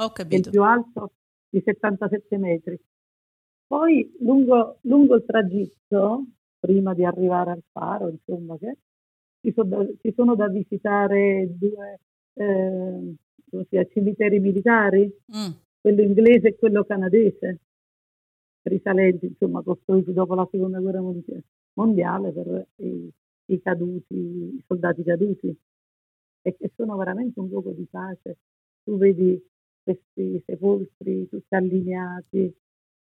[0.00, 0.48] Ho capito.
[0.48, 1.12] il più alto
[1.48, 2.78] di 77 metri.
[3.66, 6.24] Poi lungo, lungo il tragitto
[6.58, 8.76] prima di arrivare al faro, insomma, che
[9.40, 12.00] ci sono da, ci sono da visitare due
[12.34, 13.14] eh,
[13.68, 15.50] sia, cimiteri militari, mm.
[15.80, 17.60] quello inglese e quello canadese,
[18.62, 21.44] risalenti, insomma, costruiti dopo la seconda guerra mondiale
[22.32, 23.10] per i,
[23.46, 25.56] i caduti, i soldati caduti,
[26.42, 28.38] e che sono veramente un luogo di pace.
[28.84, 29.42] Tu vedi
[29.82, 32.54] questi sepolcri tutti allineati,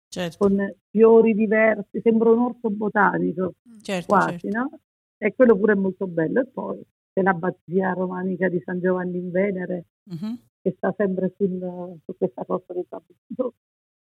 [0.08, 0.36] certo.
[0.38, 4.58] con fiori diversi, sembra un orto botanico, certo, quasi, certo.
[4.58, 4.78] no?
[5.18, 6.40] E quello pure è molto bello.
[6.40, 10.38] E poi c'è l'abbazia romanica di San Giovanni in Venere, uh-huh.
[10.60, 13.54] che sta sempre sul, su questa costa del Sabino.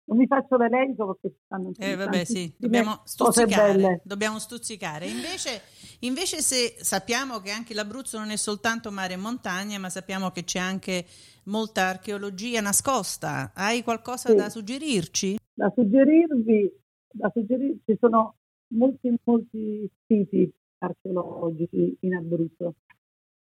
[0.08, 2.50] Non mi faccio l'elenco perché stanno eh, vabbè, sì.
[2.56, 5.06] dobbiamo stuzzicare, dobbiamo stuzzicare.
[5.06, 5.60] Invece,
[6.00, 10.44] invece, se sappiamo che anche l'Abruzzo non è soltanto mare e montagna, ma sappiamo che
[10.44, 11.04] c'è anche
[11.44, 14.34] molta archeologia nascosta, hai qualcosa sì.
[14.34, 15.38] da suggerirci?
[15.52, 16.72] Da suggerirvi,
[17.12, 18.36] da suggerirvi, ci sono
[18.68, 22.76] molti, molti siti archeologici in Abruzzo,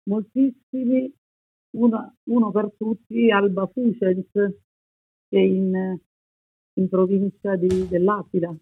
[0.03, 1.11] moltissimi,
[1.71, 5.99] uno, uno per tutti, Alba Fucens, che in
[6.81, 8.55] in provincia di, dell'Aquila.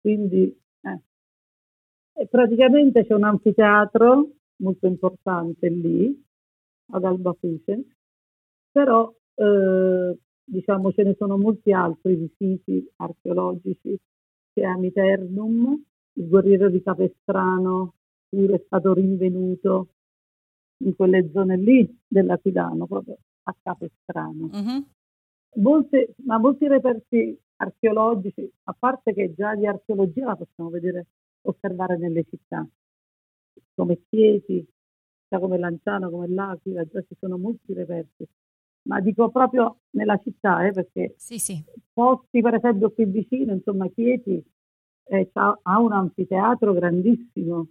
[0.00, 2.26] Quindi eh.
[2.28, 6.22] praticamente c'è un anfiteatro molto importante lì,
[6.92, 7.84] ad Albafuce,
[8.70, 13.98] però eh, diciamo ce ne sono molti altri siti archeologici,
[14.52, 15.82] c'è Amiternum,
[16.14, 17.94] il guerriero di Capestrano,
[18.28, 19.88] pure è stato rinvenuto
[20.78, 24.50] in quelle zone lì dell'Aquilano, proprio a Capestrano.
[24.52, 24.84] Uh-huh
[25.56, 31.06] molte, ma molti reperti archeologici, a parte che già di archeologia la possiamo vedere,
[31.42, 32.66] osservare nelle città,
[33.74, 34.66] come Chieti,
[35.28, 38.26] come Lanciano, come L'Aquila, già ci sono molti reperti.
[38.82, 41.62] Ma dico proprio nella città, eh, perché sì, sì.
[41.92, 44.42] posti per esempio qui vicino, insomma Chieti
[45.04, 47.68] eh, ha un anfiteatro grandissimo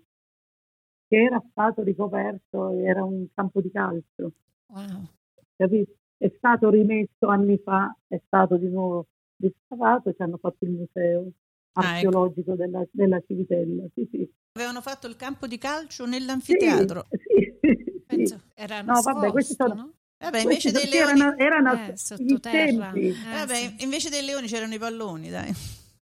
[1.08, 4.32] che era stato ricoperto, era un campo di calcio.
[4.68, 5.10] Wow.
[5.56, 5.99] Capito?
[6.20, 9.07] È stato rimesso anni fa, è stato di nuovo
[9.38, 11.32] ristavato, ci hanno fatto il museo
[11.72, 12.63] archeologico ah, ecco.
[12.63, 13.84] della, della, Civitella.
[13.93, 14.30] Sì, sì.
[14.53, 17.07] Avevano fatto il campo di calcio nell'anfiteatro.
[17.09, 19.93] Sì, sì, Penso, era no, vabbè, questi sono, no?
[20.17, 22.91] Vabbè, invece dei leoni erano, erano eh, sottoterra.
[22.91, 23.84] Eh, vabbè, sì.
[23.84, 25.53] invece dei leoni c'erano i palloni, dai.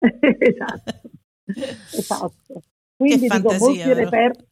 [0.00, 1.00] esatto.
[1.44, 2.62] esatto.
[2.96, 4.44] Quindi che dico, fantasia, molti reperti,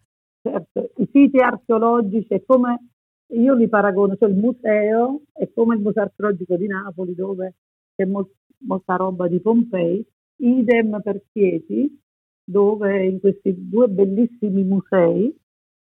[0.43, 2.91] certo, i siti archeologici è come
[3.33, 7.55] io li paragono, cioè il museo è come il Museo Archeologico di Napoli dove
[7.95, 10.05] c'è mol- molta roba di Pompei,
[10.37, 12.01] idem per Chieti
[12.45, 15.35] dove in questi due bellissimi musei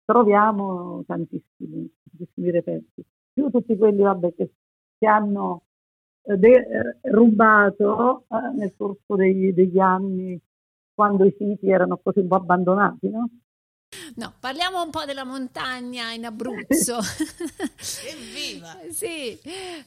[0.03, 4.51] troviamo tantissimi, tantissimi reperti, più tutti quelli vabbè, che,
[4.97, 5.63] che hanno
[6.23, 6.49] eh, de-
[7.01, 10.39] eh, rubato eh, nel corso degli, degli anni
[10.93, 13.29] quando i siti erano così un po' abbandonati, no?
[14.17, 16.97] No, parliamo un po' della montagna in Abruzzo.
[18.09, 18.75] Evviva!
[18.89, 19.37] sì,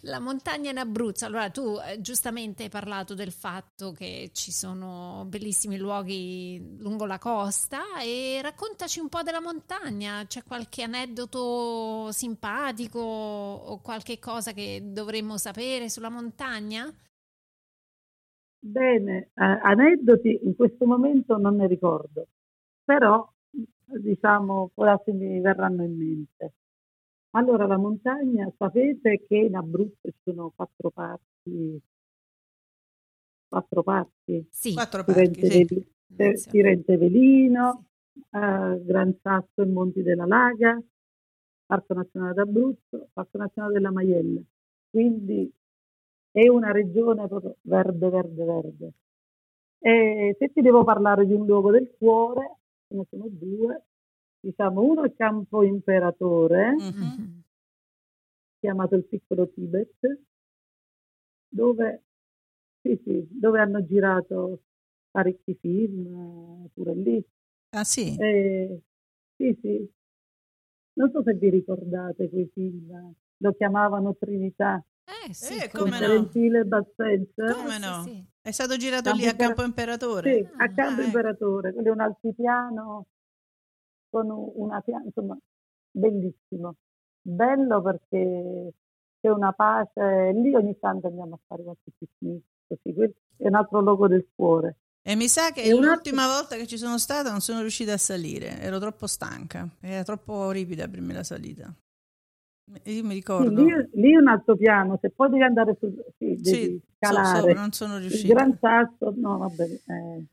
[0.02, 1.26] la montagna in Abruzzo.
[1.26, 7.18] Allora, tu eh, giustamente hai parlato del fatto che ci sono bellissimi luoghi lungo la
[7.18, 10.24] costa e raccontaci un po' della montagna.
[10.24, 16.88] C'è qualche aneddoto simpatico o qualche cosa che dovremmo sapere sulla montagna?
[18.60, 22.28] Bene, eh, aneddoti in questo momento non ne ricordo,
[22.84, 23.28] però
[23.98, 26.54] diciamo, quasi mi verranno in mente.
[27.30, 31.80] Allora, la montagna, sapete che in Abruzzo ci sono quattro parti,
[33.48, 34.46] quattro parti?
[34.50, 36.48] Sì, quattro parti, sì.
[36.50, 37.84] Tirente Velino,
[38.30, 40.80] eh, Gran Sasso e Monti della Laga,
[41.66, 44.40] Parco Nazionale d'Abruzzo, Parco Nazionale della Maiella.
[44.90, 45.52] Quindi
[46.32, 48.92] è una regione proprio verde, verde, verde.
[49.78, 52.58] E se ti devo parlare di un luogo del cuore,
[52.90, 53.84] ce ne sono due,
[54.40, 57.38] diciamo uno è Campo Imperatore, mm-hmm.
[58.58, 60.20] chiamato il piccolo Tibet,
[61.48, 62.04] dove,
[62.82, 64.62] sì, sì, dove hanno girato
[65.10, 67.24] parecchi film, pure lì.
[67.70, 68.16] Ah sì?
[68.18, 68.80] E,
[69.36, 69.90] sì, sì.
[70.94, 74.84] Non so se vi ricordate quei film, lo chiamavano Trinità.
[75.26, 76.30] Eh sì, eh, come no?
[76.32, 77.34] e Bassenz.
[77.34, 78.02] Come no?
[78.04, 78.24] Sì, sì.
[78.42, 80.32] È stato girato Campo lì a Campo Imperatore?
[80.32, 83.06] Sì, a Campo ah, Imperatore, quello è un altipiano
[84.08, 85.36] con una pianta, insomma,
[85.90, 86.76] bellissimo.
[87.20, 88.72] Bello perché
[89.20, 93.80] c'è una pace, lì ogni tanto andiamo a fare qualche picnic, così, è un altro
[93.80, 94.76] luogo del cuore.
[95.02, 96.36] E mi sa che l'ultima altro...
[96.36, 100.50] volta che ci sono stata non sono riuscita a salire, ero troppo stanca, era troppo
[100.50, 101.74] ripida per me la salita.
[102.84, 103.48] Io mi ricordo.
[103.56, 106.80] Sì, lì, lì, è un altro piano, se poi devi andare su, sì, devi sì,
[106.96, 107.40] scalare.
[107.40, 108.26] So, so, non sono riuscita.
[108.26, 109.64] Il Gran Sasso, no, vabbè.
[109.86, 110.26] Eh.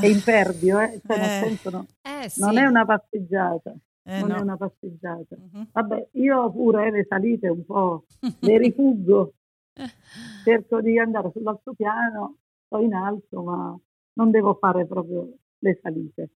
[0.00, 1.00] è impervio, eh?
[1.06, 1.46] Cioè, nel Eh.
[1.46, 2.40] senso no, Eh, sì.
[2.40, 3.72] non è una passeggiata,
[4.04, 4.42] Eh, non è no.
[4.42, 5.36] una passeggiata.
[5.36, 5.68] Mhm.
[5.72, 8.04] Vabbè, io pure le salite un po'
[8.40, 9.34] le rifuggo,
[10.44, 12.36] cerco di andare sull'altopiano,
[12.66, 13.78] sto in alto, ma
[14.14, 16.30] non devo fare proprio le salite.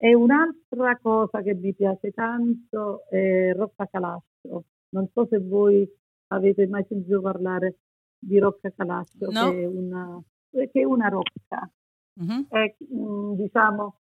[0.00, 4.64] E un'altra cosa che mi piace tanto è Rocca Calascio.
[4.90, 5.88] Non so se voi
[6.28, 7.78] avete mai sentito parlare
[8.18, 9.50] di Rocca Calascio, No.
[9.52, 11.70] che, è una, che è una rocca
[12.20, 12.46] Mhm.
[12.48, 13.96] è mm, diciamo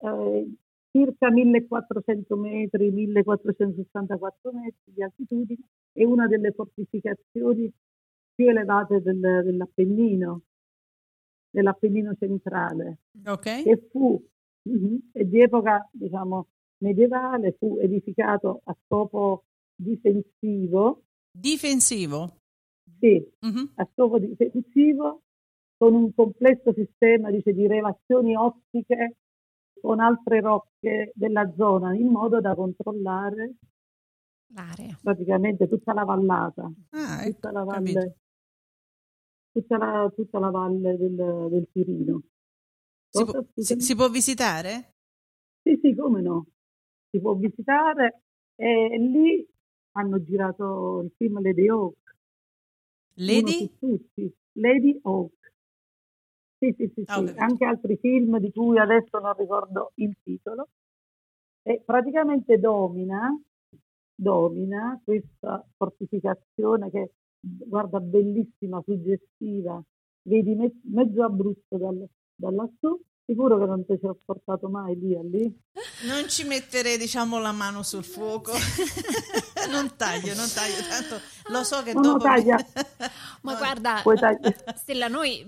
[0.00, 0.54] eh,
[0.90, 5.60] circa 1400 metri, 1464 metri di altitudine,
[5.92, 7.70] è una delle fortificazioni
[8.34, 10.42] più elevate del- dell'Appennino,
[11.50, 13.62] dell'Appennino centrale, Ok.
[13.64, 14.22] che fu
[14.62, 16.46] mhm, è di epoca diciamo
[16.78, 19.44] medievale, fu edificato a scopo
[19.78, 22.40] difensivo, Difensivo.
[22.98, 23.72] sì, Mhm.
[23.76, 25.22] a scopo difensivo
[25.76, 29.16] con un complesso sistema dice, di relazioni ottiche
[29.80, 33.54] con altre rocche della zona in modo da controllare
[34.48, 34.98] L'area.
[35.00, 37.98] praticamente tutta la vallata, Ah, ecco, tutta la capito.
[38.00, 38.16] valle,
[39.52, 42.22] tutta la, tutta la valle del, del Tirino.
[43.10, 44.94] Si può, si- si può visitare?
[45.62, 46.46] Sì, sì, come no.
[47.10, 48.22] Si può visitare
[48.56, 49.46] e lì
[49.98, 51.96] hanno girato il film Lady Hawk.
[53.16, 53.70] uno Lady?
[53.78, 55.52] tutti, Lady Hawk.
[56.58, 57.24] Sì, sì, sì, Ah, sì.
[57.26, 57.40] capito.
[57.42, 60.68] anche altri film di cui adesso non ricordo il titolo.
[61.62, 63.30] E praticamente domina,
[64.14, 69.82] domina questa fortificazione che, guarda, bellissima, suggestiva.
[70.22, 73.00] Vedi me- mezzo Abruzzo dal, da lassù.
[73.28, 75.54] Sicuro che non ti ci ho portato mai lì a lì.
[76.06, 78.52] Non ci metterei, diciamo, la mano sul fuoco.
[79.68, 82.24] non taglio, non taglio, tanto lo so che No, no, dopo...
[82.24, 82.56] taglia.
[83.42, 83.58] Ma No.
[83.58, 84.02] guarda,
[84.76, 85.44] Stella, noi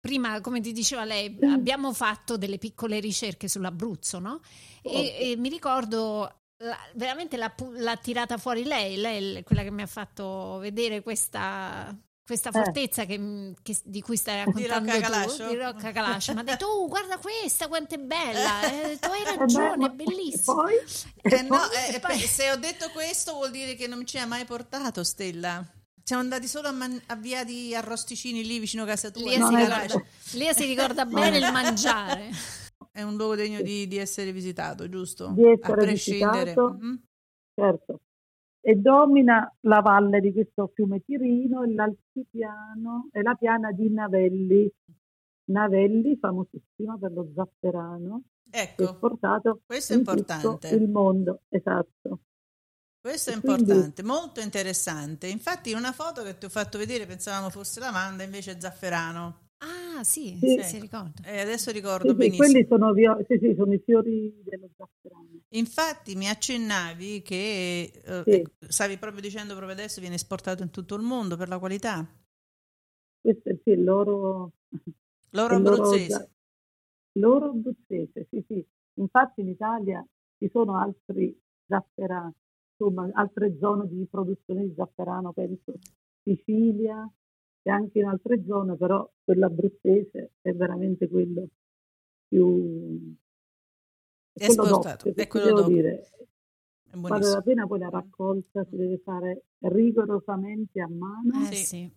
[0.00, 4.40] prima, come ti diceva lei, abbiamo fatto delle piccole ricerche sull'Abruzzo, no?
[4.82, 9.70] E, e mi ricordo la- veramente l'ha, l'ha tirata fuori lei, lei è quella che
[9.70, 12.52] mi ha fatto vedere questa, questa Eh.
[12.52, 16.34] fortezza che, che- di cui stai raccontando Rocca tu, di Rocca Calascio.
[16.34, 18.62] Mi ha detto, oh, guarda questa, quanto è bella.
[18.70, 20.64] E ho detto, hai Eh ragione, è bellissima.
[21.22, 21.58] Eh no,
[22.00, 25.64] poi- eh, se ho detto questo vuol dire che non ci ha mai portato Stella.
[26.04, 29.22] Siamo andati solo a, man- a via di Arrosticini lì vicino a casa tua.
[29.22, 30.04] Lia si, ricorda.
[30.32, 32.30] Lia si ricorda bene il mangiare.
[32.90, 35.28] È un luogo degno di, di essere visitato, giusto?
[35.34, 36.42] Di essere a prescindere.
[36.44, 36.76] visitato.
[36.80, 37.02] Mhm.
[37.54, 38.00] certo.
[38.64, 44.70] E domina la valle di questo fiume Tirino e l'altipiano e la piana di Navelli.
[45.46, 50.68] Navelli, famosissima per lo zafferano, Ecco, portato questo è importante.
[50.68, 51.40] il mondo.
[51.48, 52.20] Esatto.
[53.00, 55.26] Questo è E quindi- importante, molto interessante.
[55.26, 59.48] Infatti, in una foto che ti ho fatto vedere pensavamo fosse lavanda, invece è zafferano.
[59.64, 60.48] Ah, sì, Sì.
[60.48, 61.22] sì, si ricorda.
[61.24, 62.36] E adesso ricordo sì, benissimo.
[62.36, 65.28] quelli sono, vio- sì, sì, sono i fiori dello zafferano.
[65.50, 68.30] Infatti, mi accennavi che eh, Sì.
[68.32, 72.06] ecco, stavi proprio dicendo proprio adesso viene esportato in tutto il mondo per la qualità.
[73.20, 74.52] Questo è sì, il loro
[75.30, 76.30] L'oro abruzzese.
[77.12, 78.66] L'oro abruzzese, sì, sì.
[78.94, 80.04] Infatti in Italia
[80.38, 82.32] ci sono altri zafferani,
[82.76, 85.74] insomma, altre zone di produzione di zafferano, penso
[86.22, 87.08] Sicilia
[87.62, 91.46] e anche in altre zone, però quello abruzzese è veramente quello
[92.28, 93.14] più
[94.32, 96.08] è quello Esportato, d'occhio, è che quello devo dire.
[96.90, 101.64] È Vale la pena poi la raccolta si deve fare rigorosamente a mano Eh Sì.
[101.64, 101.90] sì.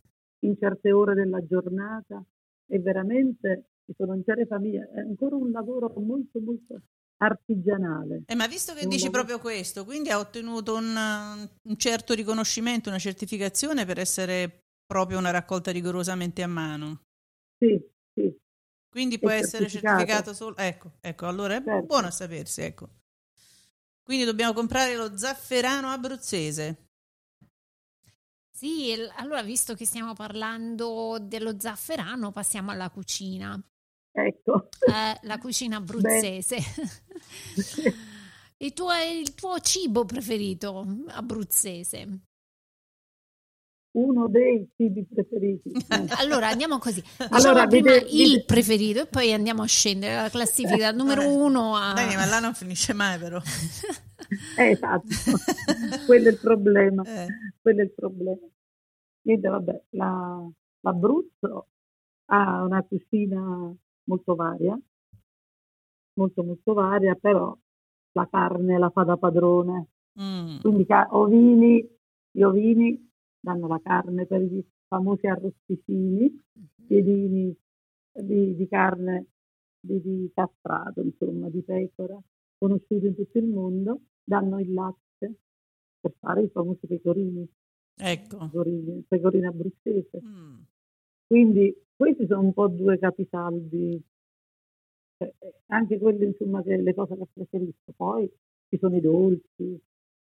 [0.46, 2.24] in certe ore della giornata
[2.68, 6.82] e veramente ci sono intere famiglie, è ancora un lavoro molto molto
[7.18, 8.24] artigianale.
[8.26, 10.96] Eh, ma visto che dici lavoro- proprio questo, quindi ha ottenuto un,
[11.62, 17.02] un certo riconoscimento, una certificazione per essere proprio una raccolta rigorosamente a mano.
[17.58, 17.82] Sì,
[18.14, 18.38] sì,
[18.90, 19.98] Quindi può essere certificato.
[19.98, 20.56] certificato solo.
[20.58, 21.86] Ecco, ecco, allora è Certo.
[21.86, 22.90] buono a sapersi, ecco.
[24.04, 26.84] Quindi dobbiamo comprare lo zafferano abruzzese.
[28.52, 33.62] Sì, allora visto che stiamo parlando dello zafferano, passiamo alla cucina.
[34.12, 34.70] ecco.
[34.88, 36.58] Eh, la cucina abruzzese.
[38.58, 42.20] Il tuo, il tuo cibo preferito abruzzese?
[43.96, 45.72] Uno dei cibi preferiti.
[45.88, 47.02] Eh, Allora andiamo così.
[47.02, 50.96] Diciamo Allora, prima vede- il vede- preferito e poi andiamo a scendere la classifica dal
[50.96, 51.34] numero Vabbè.
[51.34, 51.94] uno a...
[51.94, 53.40] Dai, ma là non finisce mai, però.
[54.58, 55.08] eh, esatto,
[56.06, 57.04] quello è il problema.
[57.04, 57.28] Eh,
[57.62, 58.48] quello è il problema.
[59.22, 60.50] Niente, vabbè, la-
[60.82, 61.68] l'Abruzzo
[62.26, 63.74] ha una cucina
[64.04, 64.78] molto varia,
[66.16, 67.56] molto molto varia, però
[68.12, 69.88] la carne la fa da padrone.
[70.20, 70.60] mm.
[70.62, 71.88] Quindi ovini,
[72.32, 73.05] gli ovini
[73.46, 76.42] danno la carne per i famosi arrosticini,
[76.88, 77.56] piedini
[78.12, 79.28] di, di carne
[79.80, 82.20] di, di castrato, insomma, di pecora,
[82.58, 85.36] conosciuti in tutto il mondo, danno il latte
[86.00, 87.48] per fare i famosi pecorini.
[87.98, 88.38] Ecco.
[88.38, 90.22] Pecorini, pecorina abruzzese.
[90.24, 90.62] Mm.
[91.28, 94.04] Quindi questi sono un po' due capisaldi,
[95.18, 95.34] eh,
[95.68, 97.94] anche quelle insomma che le cose che preferisco.
[97.96, 98.30] Poi
[98.70, 99.80] ci sono i dolci,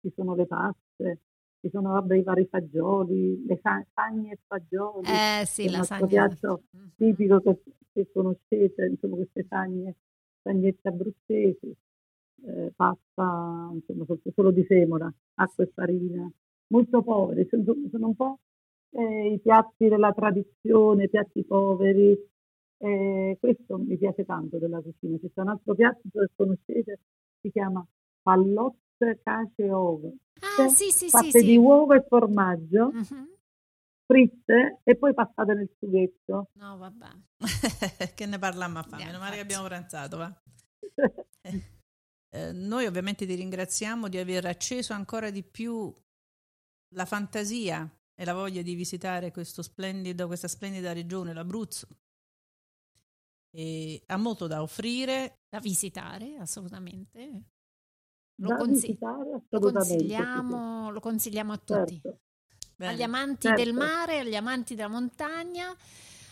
[0.00, 1.20] ci sono le paste,
[1.64, 5.06] ci sono vabbè, i vari fagioli, le sa- sagne e fagioli.
[5.06, 6.90] Eh sì, che è la un piatto Mhm.
[6.96, 7.62] tipico che,
[7.92, 9.94] che conoscete, insomma queste sagne,
[10.42, 11.74] sagnette abruzzesi,
[12.46, 14.04] eh, pasta insomma
[14.34, 16.30] solo, di semola, acqua e farina,
[16.68, 18.38] molto poveri, sono, sono un po'
[18.90, 22.16] eh, i piatti della tradizione, piatti poveri,
[22.78, 25.16] eh, questo mi piace tanto della cucina.
[25.18, 26.98] C'è un altro piatto che conoscete,
[27.40, 27.84] si chiama
[28.22, 28.82] pallotte,
[29.22, 30.08] cace e uova,
[30.40, 31.56] Ah sì, sì, sì, fatte di sì.
[31.56, 33.28] uova e formaggio, Mhm.
[34.06, 36.48] fritte e poi passate nel sughetto.
[36.58, 37.08] No, vabbè.
[38.14, 40.42] che ne parlammo a fame, Eh, meno male che abbiamo pranzato, va.
[42.34, 45.94] Eh, noi ovviamente ti ringraziamo di aver acceso ancora di più
[46.94, 51.86] la fantasia e la voglia di visitare questo splendido, questa splendida regione, l'Abruzzo.
[53.50, 55.42] E ha molto da offrire.
[55.48, 57.42] Da visitare, assolutamente.
[58.36, 58.98] Lo, consi-
[59.48, 62.00] lo consigliamo, lo consigliamo a tutti.
[62.02, 62.18] Certo.
[62.78, 63.62] Agli amanti certo.
[63.62, 65.74] del mare, agli amanti della montagna,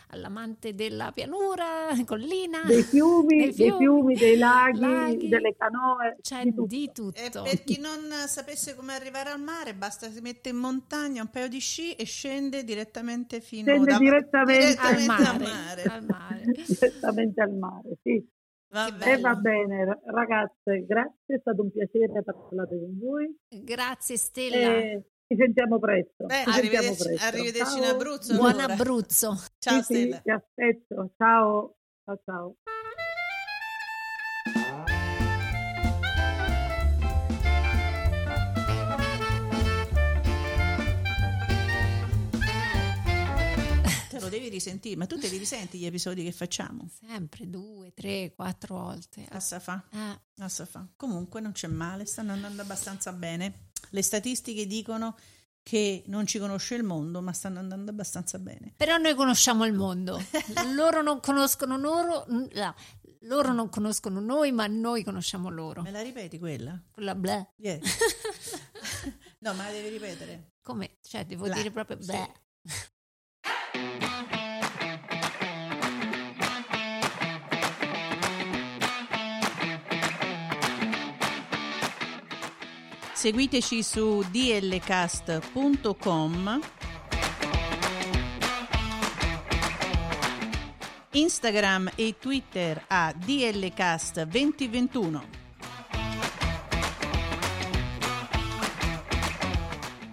[0.09, 2.62] all'amante della pianura, collina.
[2.64, 5.28] Dei fiumi, dei dei fiumi, dei laghi, laghi.
[5.28, 6.66] delle canoe, C'è di tutto.
[6.66, 6.90] di E
[7.30, 7.42] tutto.
[7.44, 11.46] per chi non sapesse come arrivare al mare, basta si mette in montagna un paio
[11.48, 15.82] di sci e scende direttamente fino Scende da- direttamente Al direttamente mare, al mare.
[15.84, 16.42] al mare.
[16.66, 18.26] direttamente al mare, sì.
[18.72, 19.04] Va Che bene.
[19.12, 19.20] E bello.
[19.20, 23.36] va bene, ra- ragazze, grazie, è stato un piacere parlare con voi.
[23.62, 24.76] Grazie Stella.
[24.78, 26.24] E ci sentiamo presto.
[26.24, 27.26] Beh, ci sentiamo arrivederci, presto.
[27.26, 27.84] arrivederci in.
[27.84, 28.34] Abruzzo.
[28.34, 28.72] Buon allora.
[28.72, 29.34] Abruzzo.
[29.58, 30.18] Ciao Sì, sì, Stella.
[30.20, 31.10] ti aspetto.
[31.18, 31.76] Ciao.
[32.04, 32.56] Ciao ciao.
[44.32, 46.88] Devi risentire, ma tu te li risenti gli episodi che facciamo?
[47.06, 49.26] Sempre due, tre, quattro volte.
[49.28, 50.86] Assa fa, Eh, assa fa.
[50.96, 53.68] Comunque non c'è male, stanno andando abbastanza bene.
[53.90, 55.16] Le statistiche dicono
[55.62, 58.72] che non ci conosce il mondo, ma stanno andando abbastanza bene.
[58.76, 60.18] Però noi conosciamo il mondo.
[60.74, 62.74] loro non conoscono loro, no,
[63.20, 65.82] loro non conoscono noi, ma noi conosciamo loro.
[65.82, 66.82] Me la ripeti quella?
[66.90, 67.52] Quella bleh.
[67.56, 67.78] Yeah.
[69.40, 70.52] no, ma la devi ripetere.
[70.62, 70.96] Come?
[71.02, 72.12] Cioè, devo Bleh, dire proprio sì.
[83.22, 86.60] Seguiteci su dlcast.com
[91.12, 95.20] Instagram e Twitter a dlcast2021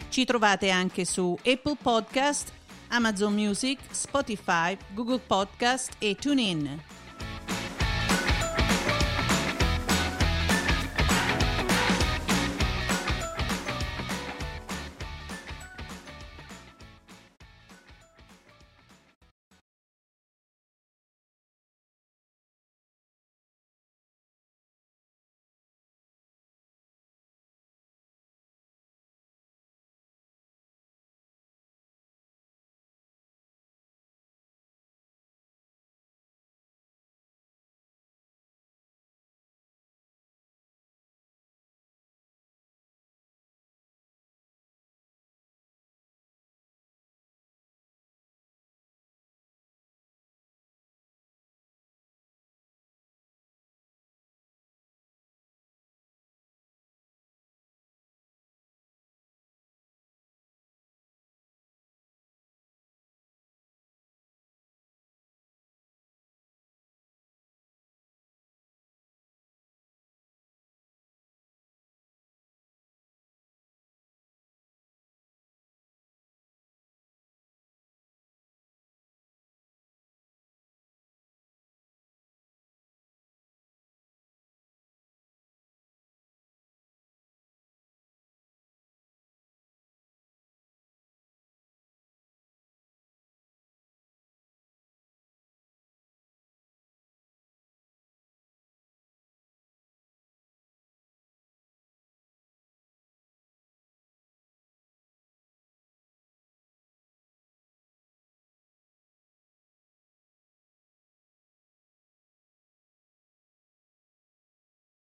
[0.10, 2.54] Ci trovate anche su Apple Podcast,
[2.90, 6.89] Amazon Music, Spotify, Google Podcast e TuneIn.